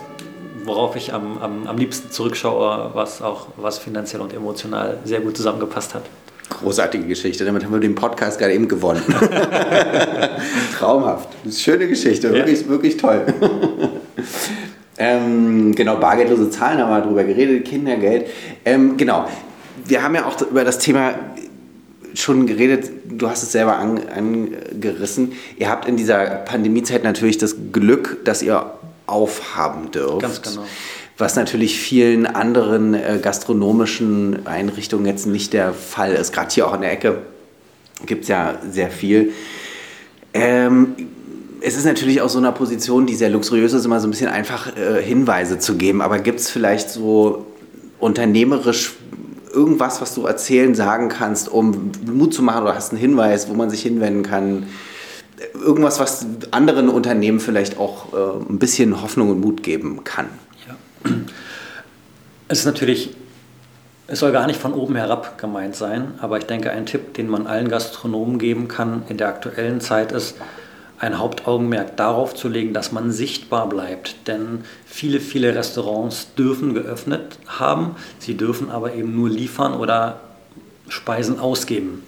worauf 0.65 0.97
ich 0.97 1.13
am, 1.13 1.37
am, 1.43 1.67
am 1.67 1.77
liebsten 1.77 2.11
zurückschaue, 2.11 2.93
was 2.95 3.21
auch 3.21 3.49
was 3.59 3.77
finanziell 3.79 4.23
und 4.23 4.33
emotional 4.33 4.99
sehr 5.05 5.21
gut 5.21 5.37
zusammengepasst 5.37 5.95
hat. 5.95 6.05
Großartige 6.49 7.07
Geschichte. 7.07 7.45
Damit 7.45 7.65
haben 7.65 7.73
wir 7.73 7.81
den 7.81 7.95
Podcast 7.95 8.39
gerade 8.39 8.55
eben 8.55 8.67
gewonnen. 8.67 9.03
Traumhaft. 10.79 11.29
Schöne 11.53 11.87
Geschichte. 11.87 12.33
Wirklich, 12.33 12.63
ja. 12.63 12.69
wirklich 12.69 12.97
toll. 12.97 13.27
Ähm, 14.99 15.75
genau, 15.75 15.97
bargeldlose 15.97 16.49
Zahlen 16.49 16.79
haben 16.79 16.91
wir 16.91 17.01
darüber 17.03 17.25
geredet, 17.25 17.67
Kindergeld. 17.67 18.29
Ähm, 18.65 18.97
genau, 18.97 19.29
wir 19.85 20.03
haben 20.03 20.15
ja 20.15 20.25
auch 20.25 20.41
über 20.41 20.65
das 20.65 20.79
Thema 20.79 21.15
schon 22.15 22.47
geredet, 22.47 22.91
du 23.05 23.29
hast 23.29 23.43
es 23.43 23.53
selber 23.53 23.77
an, 23.77 24.01
angerissen. 24.09 25.33
Ihr 25.59 25.69
habt 25.69 25.87
in 25.87 25.97
dieser 25.97 26.25
Pandemiezeit 26.25 27.05
natürlich 27.05 27.37
das 27.37 27.57
Glück, 27.73 28.25
dass 28.25 28.43
ihr 28.43 28.73
aufhaben 29.07 29.91
dürft. 29.91 30.21
Ganz 30.21 30.43
genau. 30.43 30.65
Was 31.19 31.37
natürlich 31.37 31.79
vielen 31.79 32.27
anderen 32.27 32.95
äh, 32.95 33.19
gastronomischen 33.23 34.47
Einrichtungen 34.47 35.07
jetzt 35.07 35.27
nicht 35.27 35.53
der 35.53 35.73
Fall 35.73 36.13
ist. 36.13 36.33
Gerade 36.33 36.51
hier 36.53 36.67
auch 36.67 36.75
in 36.75 36.83
der 36.83 36.93
Ecke 36.93 37.23
gibt 38.05 38.23
es 38.23 38.29
ja 38.29 38.59
sehr 38.71 38.91
viel. 38.91 39.33
Ähm, 40.35 40.95
es 41.67 41.77
ist 41.77 41.85
natürlich 41.85 42.21
aus 42.21 42.35
so 42.35 42.39
einer 42.39 42.53
Position, 42.53 43.07
die 43.07 43.17
sehr 43.17 43.29
luxuriös 43.29 43.73
ist, 43.73 43.85
immer 43.85 43.99
so 43.99 44.07
ein 44.07 44.13
bisschen 44.13 44.29
einfach 44.29 44.77
äh, 44.77 45.03
Hinweise 45.03 45.59
zu 45.59 45.77
geben. 45.77 46.01
Aber 46.01 46.21
gibt 46.21 46.39
es 46.39 46.49
vielleicht 46.49 46.91
so 46.91 47.45
unternehmerisch 47.99 48.95
irgendwas, 49.53 50.01
was 50.01 50.15
du 50.15 50.27
erzählen, 50.27 50.77
sagen 50.77 51.09
kannst, 51.09 51.49
um 51.49 51.91
Mut 52.07 52.33
zu 52.33 52.45
machen 52.45 52.63
oder 52.63 52.77
hast 52.77 52.93
einen 52.93 53.01
Hinweis, 53.01 53.49
wo 53.49 53.55
man 53.55 53.69
sich 53.69 53.83
hinwenden 53.83 54.23
kann? 54.23 54.69
Irgendwas, 55.55 55.99
was 55.99 56.25
anderen 56.53 56.89
Unternehmen 56.89 57.41
vielleicht 57.41 57.79
auch 57.79 58.13
äh, 58.13 58.49
ein 58.49 58.61
bisschen 58.61 59.03
Hoffnung 59.03 59.31
und 59.31 59.41
Mut 59.41 59.65
geben 59.65 60.05
kann? 60.05 60.27
Ja. 60.69 60.77
Es 62.47 62.61
ist 62.61 62.67
natürlich, 62.67 63.17
es 64.07 64.21
soll 64.21 64.31
gar 64.31 64.47
nicht 64.47 64.61
von 64.61 64.73
oben 64.73 64.95
herab 64.95 65.37
gemeint 65.37 65.75
sein, 65.75 66.13
aber 66.21 66.39
ich 66.39 66.45
denke, 66.45 66.71
ein 66.71 66.87
Tipp, 66.87 67.15
den 67.15 67.29
man 67.29 67.49
allen 67.49 67.69
Gastronomen 67.69 68.39
geben 68.39 68.69
kann 68.69 69.03
in 69.09 69.17
der 69.17 69.27
aktuellen 69.27 69.81
Zeit 69.81 70.13
ist, 70.13 70.37
ein 70.99 71.19
Hauptaugenmerk 71.19 71.97
darauf 71.97 72.35
zu 72.35 72.49
legen, 72.49 72.73
dass 72.73 72.93
man 72.93 73.11
sichtbar 73.11 73.69
bleibt. 73.69 74.17
Denn 74.27 74.65
viele, 74.87 75.21
viele 75.21 75.55
Restaurants 75.55 76.35
dürfen 76.35 76.75
geöffnet 76.75 77.39
haben, 77.47 77.97
sie 78.19 78.37
dürfen 78.37 78.71
aber 78.71 78.95
eben 78.95 79.15
nur 79.15 79.29
liefern 79.29 79.75
oder 79.75 80.21
Speisen 80.89 81.39
ausgeben. 81.39 82.05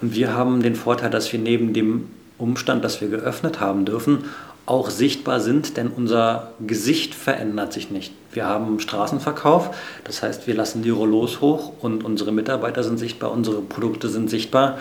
Und 0.00 0.14
wir 0.14 0.34
haben 0.34 0.62
den 0.62 0.76
Vorteil, 0.76 1.10
dass 1.10 1.32
wir 1.32 1.40
neben 1.40 1.72
dem 1.72 2.08
Umstand, 2.38 2.84
dass 2.84 3.00
wir 3.00 3.08
geöffnet 3.08 3.60
haben 3.60 3.84
dürfen, 3.84 4.24
auch 4.66 4.88
sichtbar 4.88 5.40
sind, 5.40 5.76
denn 5.76 5.88
unser 5.88 6.52
Gesicht 6.64 7.14
verändert 7.14 7.72
sich 7.72 7.90
nicht. 7.90 8.14
Wir 8.32 8.46
haben 8.46 8.78
Straßenverkauf, 8.78 9.74
das 10.04 10.22
heißt, 10.22 10.46
wir 10.46 10.54
lassen 10.54 10.82
die 10.82 10.90
Rollos 10.90 11.40
hoch 11.40 11.72
und 11.80 12.04
unsere 12.04 12.30
Mitarbeiter 12.30 12.84
sind 12.84 12.98
sichtbar, 12.98 13.32
unsere 13.32 13.62
Produkte 13.62 14.08
sind 14.08 14.30
sichtbar 14.30 14.78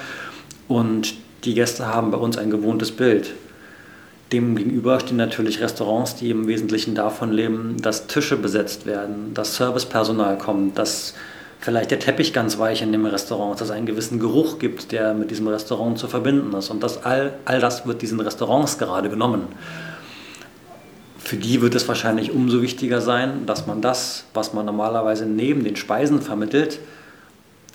und 0.68 1.16
die 1.44 1.54
Gäste 1.54 1.88
haben 1.88 2.12
bei 2.12 2.18
uns 2.18 2.38
ein 2.38 2.50
gewohntes 2.50 2.92
Bild. 2.92 3.34
Demgegenüber 4.32 5.00
stehen 5.00 5.18
natürlich 5.18 5.60
Restaurants, 5.60 6.16
die 6.16 6.30
im 6.30 6.48
Wesentlichen 6.48 6.94
davon 6.94 7.32
leben, 7.32 7.78
dass 7.82 8.08
Tische 8.08 8.38
besetzt 8.38 8.86
werden, 8.86 9.34
dass 9.34 9.56
Servicepersonal 9.56 10.38
kommt, 10.38 10.78
dass 10.78 11.16
vielleicht 11.60 11.92
der 11.92 12.00
Teppich 12.00 12.32
ganz 12.32 12.60
weich 12.60 12.82
in 12.82 12.92
dem 12.92 13.06
Restaurant 13.06 13.54
ist, 13.54 13.62
dass 13.62 13.70
es 13.70 13.76
einen 13.76 13.88
gewissen 13.88 14.20
Geruch 14.20 14.60
gibt, 14.60 14.92
der 14.92 15.14
mit 15.14 15.32
diesem 15.32 15.48
Restaurant 15.48 15.98
zu 15.98 16.08
verbinden 16.08 16.54
ist. 16.56 16.70
Und 16.70 16.84
das 16.84 17.04
all, 17.06 17.34
all 17.46 17.60
das 17.60 17.88
wird 17.88 18.02
diesen 18.02 18.20
Restaurants 18.20 18.78
gerade 18.78 19.10
genommen. 19.10 19.48
Für 21.18 21.36
die 21.36 21.62
wird 21.62 21.76
es 21.76 21.88
wahrscheinlich 21.88 22.32
umso 22.32 22.62
wichtiger 22.62 23.02
sein, 23.02 23.46
dass 23.46 23.68
man 23.68 23.82
das, 23.82 24.26
was 24.34 24.54
man 24.54 24.66
normalerweise 24.66 25.26
neben 25.26 25.64
den 25.64 25.76
Speisen 25.76 26.22
vermittelt, 26.22 26.80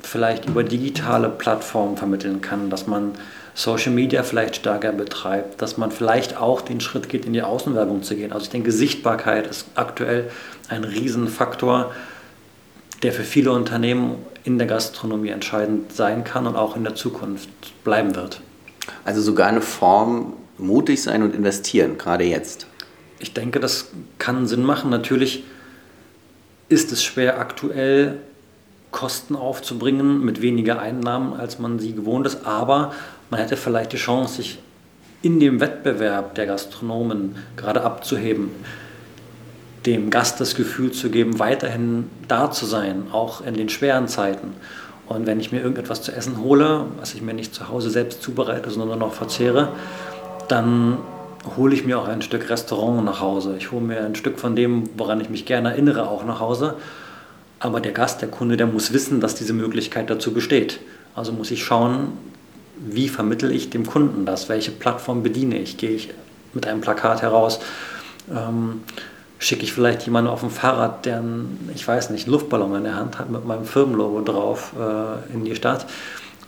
vielleicht 0.04 0.46
über 0.46 0.62
digitale 0.64 1.28
Plattformen 1.28 1.96
vermitteln 1.96 2.40
kann, 2.40 2.70
dass 2.70 2.86
man 2.86 3.12
Social 3.54 3.92
Media 3.92 4.24
vielleicht 4.24 4.56
stärker 4.56 4.92
betreibt, 4.92 5.62
dass 5.62 5.76
man 5.76 5.92
vielleicht 5.92 6.36
auch 6.36 6.60
den 6.60 6.80
Schritt 6.80 7.08
geht, 7.08 7.24
in 7.24 7.32
die 7.32 7.42
Außenwerbung 7.42 8.02
zu 8.02 8.16
gehen. 8.16 8.32
Also 8.32 8.44
ich 8.44 8.50
denke, 8.50 8.72
Sichtbarkeit 8.72 9.46
ist 9.46 9.66
aktuell 9.76 10.30
ein 10.68 10.82
Riesenfaktor, 10.82 11.92
der 13.02 13.12
für 13.12 13.22
viele 13.22 13.52
Unternehmen 13.52 14.16
in 14.42 14.58
der 14.58 14.66
Gastronomie 14.66 15.28
entscheidend 15.28 15.92
sein 15.92 16.24
kann 16.24 16.46
und 16.46 16.56
auch 16.56 16.76
in 16.76 16.84
der 16.84 16.94
Zukunft 16.94 17.48
bleiben 17.84 18.14
wird. 18.16 18.40
Also 19.04 19.20
sogar 19.20 19.46
eine 19.46 19.62
Form, 19.62 20.34
mutig 20.58 21.02
sein 21.02 21.22
und 21.22 21.34
investieren, 21.34 21.96
gerade 21.96 22.24
jetzt. 22.24 22.66
Ich 23.20 23.34
denke, 23.34 23.60
das 23.60 23.90
kann 24.18 24.46
Sinn 24.46 24.64
machen. 24.64 24.90
Natürlich 24.90 25.44
ist 26.68 26.92
es 26.92 27.04
schwer 27.04 27.38
aktuell 27.38 28.18
Kosten 28.94 29.34
aufzubringen 29.34 30.24
mit 30.24 30.40
weniger 30.40 30.78
Einnahmen, 30.78 31.34
als 31.34 31.58
man 31.58 31.80
sie 31.80 31.94
gewohnt 31.94 32.28
ist, 32.28 32.46
aber 32.46 32.92
man 33.28 33.40
hätte 33.40 33.56
vielleicht 33.56 33.92
die 33.92 33.96
Chance, 33.96 34.36
sich 34.36 34.60
in 35.20 35.40
dem 35.40 35.58
Wettbewerb 35.58 36.36
der 36.36 36.46
Gastronomen 36.46 37.34
gerade 37.56 37.82
abzuheben, 37.82 38.50
dem 39.84 40.10
Gast 40.10 40.40
das 40.40 40.54
Gefühl 40.54 40.92
zu 40.92 41.10
geben, 41.10 41.40
weiterhin 41.40 42.08
da 42.28 42.52
zu 42.52 42.66
sein, 42.66 43.08
auch 43.10 43.44
in 43.44 43.54
den 43.54 43.68
schweren 43.68 44.06
Zeiten. 44.06 44.54
Und 45.08 45.26
wenn 45.26 45.40
ich 45.40 45.50
mir 45.50 45.60
irgendetwas 45.60 46.00
zu 46.02 46.12
essen 46.12 46.40
hole, 46.40 46.86
was 47.00 47.14
ich 47.14 47.20
mir 47.20 47.34
nicht 47.34 47.52
zu 47.52 47.68
Hause 47.68 47.90
selbst 47.90 48.22
zubereite, 48.22 48.70
sondern 48.70 49.00
noch 49.00 49.12
verzehre, 49.12 49.70
dann 50.46 50.98
hole 51.56 51.74
ich 51.74 51.84
mir 51.84 51.98
auch 51.98 52.06
ein 52.06 52.22
Stück 52.22 52.48
Restaurant 52.48 53.04
nach 53.04 53.20
Hause. 53.20 53.56
Ich 53.58 53.72
hole 53.72 53.82
mir 53.82 54.04
ein 54.04 54.14
Stück 54.14 54.38
von 54.38 54.54
dem, 54.54 54.88
woran 54.96 55.20
ich 55.20 55.30
mich 55.30 55.46
gerne 55.46 55.70
erinnere, 55.72 56.08
auch 56.08 56.24
nach 56.24 56.38
Hause. 56.38 56.76
Aber 57.64 57.80
der 57.80 57.92
Gast, 57.92 58.20
der 58.20 58.28
Kunde, 58.28 58.58
der 58.58 58.66
muss 58.66 58.92
wissen, 58.92 59.22
dass 59.22 59.36
diese 59.36 59.54
Möglichkeit 59.54 60.10
dazu 60.10 60.34
besteht. 60.34 60.80
Also 61.14 61.32
muss 61.32 61.50
ich 61.50 61.64
schauen, 61.64 62.08
wie 62.76 63.08
vermittle 63.08 63.50
ich 63.50 63.70
dem 63.70 63.86
Kunden 63.86 64.26
das? 64.26 64.50
Welche 64.50 64.70
Plattform 64.70 65.22
bediene 65.22 65.58
ich? 65.58 65.78
Gehe 65.78 65.92
ich 65.92 66.10
mit 66.52 66.66
einem 66.66 66.82
Plakat 66.82 67.22
heraus? 67.22 67.60
Ähm, 68.30 68.82
schicke 69.38 69.62
ich 69.62 69.72
vielleicht 69.72 70.04
jemanden 70.04 70.28
auf 70.28 70.40
dem 70.40 70.50
Fahrrad, 70.50 71.06
der 71.06 71.20
einen, 71.20 71.70
ich 71.74 71.88
weiß 71.88 72.10
nicht, 72.10 72.26
Luftballon 72.26 72.74
in 72.74 72.84
der 72.84 72.96
Hand 72.96 73.18
hat 73.18 73.30
mit 73.30 73.46
meinem 73.46 73.64
Firmenlogo 73.64 74.20
drauf 74.20 74.74
äh, 74.78 75.32
in 75.32 75.46
die 75.46 75.56
Stadt? 75.56 75.86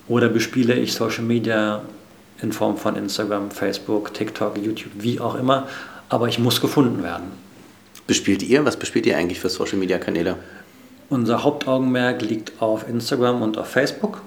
Oder 0.08 0.28
bespiele 0.28 0.74
ich 0.74 0.92
Social 0.92 1.24
Media 1.24 1.80
in 2.42 2.52
Form 2.52 2.76
von 2.76 2.94
Instagram, 2.94 3.50
Facebook, 3.50 4.12
TikTok, 4.12 4.58
YouTube, 4.58 4.92
wie 4.98 5.18
auch 5.18 5.36
immer? 5.36 5.66
Aber 6.10 6.28
ich 6.28 6.38
muss 6.38 6.60
gefunden 6.60 7.02
werden. 7.02 7.30
Bespielt 8.06 8.42
ihr? 8.42 8.66
Was 8.66 8.76
bespielt 8.76 9.06
ihr 9.06 9.16
eigentlich 9.16 9.40
für 9.40 9.48
Social 9.48 9.78
Media 9.78 9.96
Kanäle? 9.96 10.36
Unser 11.08 11.44
Hauptaugenmerk 11.44 12.22
liegt 12.22 12.60
auf 12.60 12.88
Instagram 12.88 13.42
und 13.42 13.58
auf 13.58 13.68
Facebook. 13.68 14.22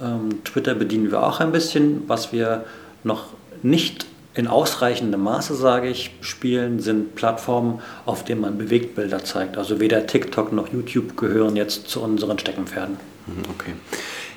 Ähm, 0.00 0.42
Twitter 0.44 0.74
bedienen 0.74 1.10
wir 1.10 1.22
auch 1.22 1.40
ein 1.40 1.52
bisschen. 1.52 2.02
Was 2.08 2.32
wir 2.32 2.64
noch 3.04 3.26
nicht 3.62 4.06
in 4.34 4.46
ausreichendem 4.46 5.22
Maße, 5.22 5.54
sage 5.54 5.88
ich, 5.88 6.12
spielen, 6.22 6.80
sind 6.80 7.14
Plattformen, 7.14 7.80
auf 8.06 8.24
denen 8.24 8.40
man 8.40 8.56
Bewegtbilder 8.56 9.24
zeigt. 9.24 9.58
Also 9.58 9.78
weder 9.78 10.06
TikTok 10.06 10.52
noch 10.52 10.72
YouTube 10.72 11.16
gehören 11.18 11.54
jetzt 11.54 11.88
zu 11.88 12.00
unseren 12.00 12.38
Steckenpferden. 12.38 12.96
Mhm, 13.26 13.42
okay. 13.50 13.72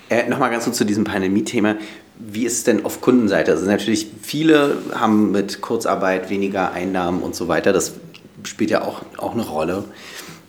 Äh, 0.10 0.30
Nochmal 0.30 0.52
ganz 0.52 0.66
kurz 0.66 0.78
zu 0.78 0.86
diesem 0.86 1.06
Pandemie-Thema. 1.06 1.78
Wie 2.20 2.46
ist 2.46 2.58
es 2.58 2.64
denn 2.66 2.86
auf 2.86 3.02
Kundenseite? 3.02 3.52
Also 3.52 3.66
natürlich, 3.66 4.08
viele 4.22 4.78
haben 4.94 5.32
mit 5.32 5.62
Kurzarbeit 5.62 6.30
weniger 6.30 6.72
Einnahmen 6.72 7.22
und 7.22 7.36
so 7.36 7.48
weiter. 7.48 7.72
Das 7.72 7.94
spielt 8.44 8.72
ja 8.72 8.84
auch, 8.84 9.02
auch 9.18 9.34
eine 9.34 9.44
Rolle. 9.44 9.86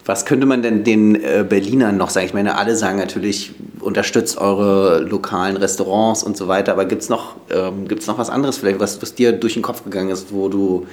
Was 0.07 0.25
könnte 0.25 0.47
man 0.47 0.63
denn 0.63 0.85
den 0.85 1.17
äh, 1.17 1.45
Berlinern 1.47 1.97
noch 1.97 2.11
sagen? 2.11 2.27
Ich 2.27 2.35
meine, 2.35 2.57
alle 2.57 2.77
sagen 2.77 2.97
natürlich, 2.97 3.53
unterstützt 3.81 4.39
eure 4.39 5.01
lokalen 5.01 5.57
Restaurants 5.57 6.23
und 6.23 6.37
so 6.37 6.47
weiter, 6.47 6.73
aber 6.73 6.85
gibt 6.85 7.03
es 7.03 7.09
noch, 7.09 7.35
ähm, 7.51 7.87
noch 8.07 8.19
was 8.19 8.31
anderes 8.31 8.57
vielleicht, 8.57 8.79
was, 8.79 9.03
was 9.03 9.15
dir 9.15 9.33
durch 9.33 9.55
den 9.55 9.63
Kopf 9.63 9.83
gegangen 9.83 10.11
ist, 10.11 10.33
wo 10.33 10.49
du 10.49 10.87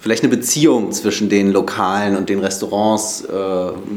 vielleicht 0.00 0.22
eine 0.22 0.34
Beziehung 0.34 0.92
zwischen 0.92 1.28
den 1.28 1.52
Lokalen 1.52 2.16
und 2.16 2.30
den 2.30 2.40
Restaurants, 2.40 3.24
äh, 3.24 3.32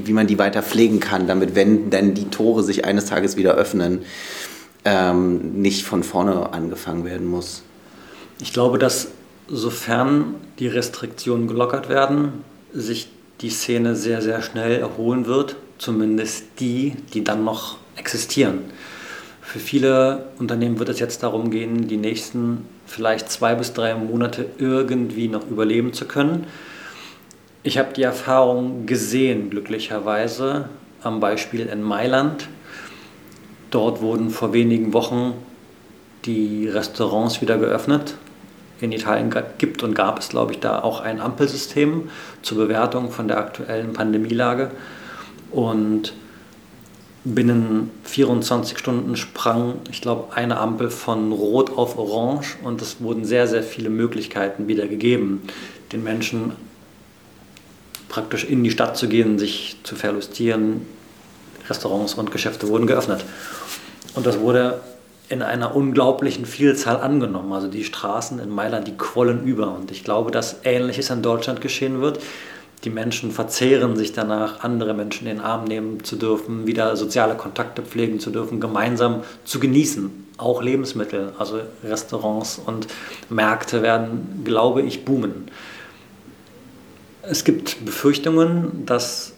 wie 0.04 0.12
man 0.12 0.28
die 0.28 0.38
weiter 0.38 0.62
pflegen 0.64 1.00
kann, 1.00 1.28
damit, 1.28 1.56
wenn 1.56 1.90
denn 1.90 2.14
die 2.14 2.26
Tore 2.26 2.64
sich 2.64 2.84
eines 2.84 3.06
Tages 3.06 3.38
wieder 3.38 3.54
öffnen, 3.54 4.00
ähm, 4.84 5.62
nicht 5.62 5.86
von 5.86 6.04
vorne 6.04 6.52
angefangen 6.52 7.06
werden 7.06 7.28
muss? 7.28 7.64
Ich 8.42 8.52
glaube, 8.52 8.80
dass 8.80 9.10
sofern 9.48 10.36
die 10.60 10.68
Restriktionen 10.68 11.48
gelockert 11.48 11.88
werden, 11.88 12.44
sich 12.74 13.10
die 13.42 13.50
Szene 13.50 13.96
sehr, 13.96 14.22
sehr 14.22 14.42
schnell 14.42 14.80
erholen 14.80 15.26
wird, 15.26 15.56
zumindest 15.78 16.60
die, 16.60 16.96
die 17.14 17.24
dann 17.24 17.44
noch 17.44 17.78
existieren. 17.96 18.60
Für 19.42 19.60
viele 19.60 20.28
Unternehmen 20.38 20.80
wird 20.80 20.90
es 20.90 21.00
jetzt 21.00 21.24
darum 21.24 21.50
gehen, 21.50 21.88
die 21.88 21.98
nächsten 21.98 22.66
vielleicht 22.86 23.30
zwei 23.30 23.56
bis 23.56 23.74
drei 23.74 23.96
Monate 23.96 24.46
irgendwie 24.58 25.28
noch 25.28 25.50
überleben 25.50 25.94
zu 25.94 26.06
können. 26.06 26.46
Ich 27.64 27.78
habe 27.78 27.94
die 27.94 28.04
Erfahrung 28.04 28.86
gesehen, 28.86 29.50
glücklicherweise, 29.50 30.70
am 31.02 31.20
Beispiel 31.20 31.66
in 31.66 31.82
Mailand. 31.82 32.48
Dort 33.72 34.02
wurden 34.02 34.30
vor 34.30 34.54
wenigen 34.54 34.94
Wochen 34.94 35.34
die 36.26 36.68
Restaurants 36.68 37.42
wieder 37.42 37.58
geöffnet 37.58 38.16
in 38.82 38.92
Italien 38.92 39.34
gibt 39.58 39.84
und 39.84 39.94
gab 39.94 40.20
es, 40.20 40.30
glaube 40.30 40.54
ich, 40.54 40.60
da 40.60 40.82
auch 40.82 41.02
ein 41.02 41.22
Ampelsystem 41.22 42.10
zur 42.42 42.58
Bewertung 42.58 43.12
von 43.12 43.28
der 43.28 43.38
aktuellen 43.38 43.94
Pandemielage. 43.94 44.72
Und 45.52 46.14
binnen 47.24 47.92
24 48.04 48.78
Stunden 48.78 49.16
sprang, 49.16 49.76
ich 49.92 50.02
glaube, 50.02 50.36
eine 50.36 50.58
Ampel 50.58 50.90
von 50.90 51.32
Rot 51.32 51.78
auf 51.78 51.98
Orange 51.98 52.58
und 52.64 52.82
es 52.82 53.00
wurden 53.00 53.26
sehr, 53.26 53.48
sehr 53.48 53.64
viele 53.64 53.90
Möglichkeiten 53.90 54.68
wieder 54.68 54.88
gegeben, 54.88 55.44
den 55.92 56.04
Menschen 56.04 56.54
praktisch 58.10 58.44
in 58.44 58.64
die 58.64 58.72
Stadt 58.72 58.98
zu 58.98 59.08
gehen, 59.08 59.38
sich 59.38 59.78
zu 59.84 59.96
verlustieren. 59.96 60.86
Restaurants 61.70 62.16
und 62.16 62.32
Geschäfte 62.32 62.68
wurden 62.68 62.88
geöffnet. 62.88 63.24
Und 64.16 64.26
das 64.26 64.40
wurde 64.40 64.82
in 65.32 65.42
einer 65.42 65.76
unglaublichen 65.76 66.46
Vielzahl 66.46 66.98
angenommen. 66.98 67.54
Also 67.54 67.68
die 67.70 67.86
Straßen 67.86 68.40
in 68.40 68.50
Mailand, 68.50 68.88
die 68.88 68.98
quollen 68.98 69.46
über. 69.46 69.74
Und 69.74 69.90
ich 69.90 70.04
glaube, 70.04 70.30
dass 70.30 70.58
Ähnliches 70.66 71.10
in 71.10 71.22
Deutschland 71.22 71.62
geschehen 71.62 72.02
wird. 72.02 72.20
Die 72.84 72.90
Menschen 72.90 73.32
verzehren 73.32 73.96
sich 73.96 74.12
danach, 74.12 74.64
andere 74.64 74.94
Menschen 74.94 75.28
in 75.28 75.38
den 75.38 75.44
Arm 75.44 75.66
nehmen 75.66 76.04
zu 76.04 76.18
dürfen, 76.18 76.68
wieder 76.68 76.96
soziale 76.98 77.36
Kontakte 77.36 77.82
pflegen 77.84 78.20
zu 78.20 78.32
dürfen, 78.32 78.60
gemeinsam 78.60 79.24
zu 79.46 79.60
genießen. 79.60 80.28
Auch 80.38 80.62
Lebensmittel, 80.62 81.32
also 81.38 81.62
Restaurants 81.84 82.60
und 82.66 82.88
Märkte 83.30 83.84
werden, 83.84 84.42
glaube 84.44 84.82
ich, 84.82 85.06
boomen. 85.06 85.46
Es 87.22 87.44
gibt 87.44 87.86
Befürchtungen, 87.86 88.86
dass 88.86 89.34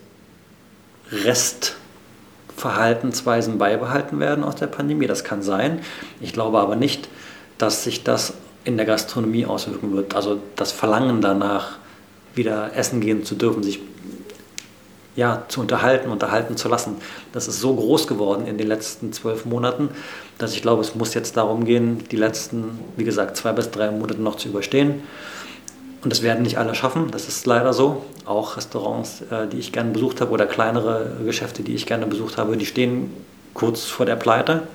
Restverhaltensweisen 2.64 3.58
beibehalten 3.58 4.20
werden 4.20 4.44
aus 4.44 4.56
der 4.56 4.68
Pandemie. 4.68 5.08
Das 5.08 5.24
kann 5.24 5.42
sein. 5.42 5.80
Ich 6.22 6.34
glaube 6.34 6.60
aber 6.60 6.76
nicht, 6.76 7.10
dass 7.58 7.84
sich 7.84 8.04
das 8.04 8.34
in 8.64 8.78
der 8.78 8.86
Gastronomie 8.86 9.46
auswirken 9.46 9.94
wird. 9.94 10.16
Also 10.16 10.40
das 10.56 10.72
Verlangen 10.72 11.22
danach, 11.22 11.78
wieder 12.36 12.76
essen 12.76 13.02
gehen 13.02 13.24
zu 13.24 13.36
dürfen, 13.36 13.62
sich 13.62 13.80
ja, 15.16 15.44
zu 15.48 15.62
unterhalten, 15.62 16.10
unterhalten 16.10 16.58
zu 16.58 16.68
lassen. 16.68 16.96
Das 17.34 17.48
ist 17.48 17.60
so 17.60 17.76
groß 17.76 18.08
geworden 18.08 18.48
in 18.48 18.58
den 18.58 18.68
letzten 18.68 19.14
zwölf 19.14 19.46
Monaten, 19.46 19.90
dass 20.40 20.54
ich 20.54 20.64
glaube, 20.64 20.82
es 20.82 20.96
muss 20.96 21.14
jetzt 21.14 21.38
darum 21.38 21.66
gehen, 21.66 22.04
die 22.10 22.16
letzten, 22.16 22.80
wie 22.98 23.04
gesagt, 23.04 23.38
zwei 23.38 23.52
bis 23.52 23.70
drei 23.70 23.92
Monate 23.92 24.20
noch 24.20 24.38
zu 24.38 24.48
überstehen. 24.48 25.04
Und 26.04 26.10
das 26.12 26.22
werden 26.22 26.44
nicht 26.44 26.58
alle 26.58 26.76
schaffen, 26.76 27.12
das 27.12 27.30
ist 27.30 27.46
leider 27.46 27.74
so. 27.74 28.06
Auch 28.26 28.58
Restaurants, 28.58 29.22
äh, 29.22 29.48
die 29.48 29.58
ich 29.58 29.72
gerne 29.72 29.92
besucht 29.92 30.20
habe 30.20 30.32
oder 30.32 30.46
kleinere 30.46 31.18
Geschäfte, 31.24 31.64
die 31.64 31.76
ich 31.76 31.86
gerne 31.86 32.06
besucht 32.06 32.38
habe, 32.38 32.58
die 32.58 32.66
stehen 32.66 33.14
kurz 33.54 33.86
vor 33.86 34.06
der 34.06 34.18
Pleite. 34.18 34.68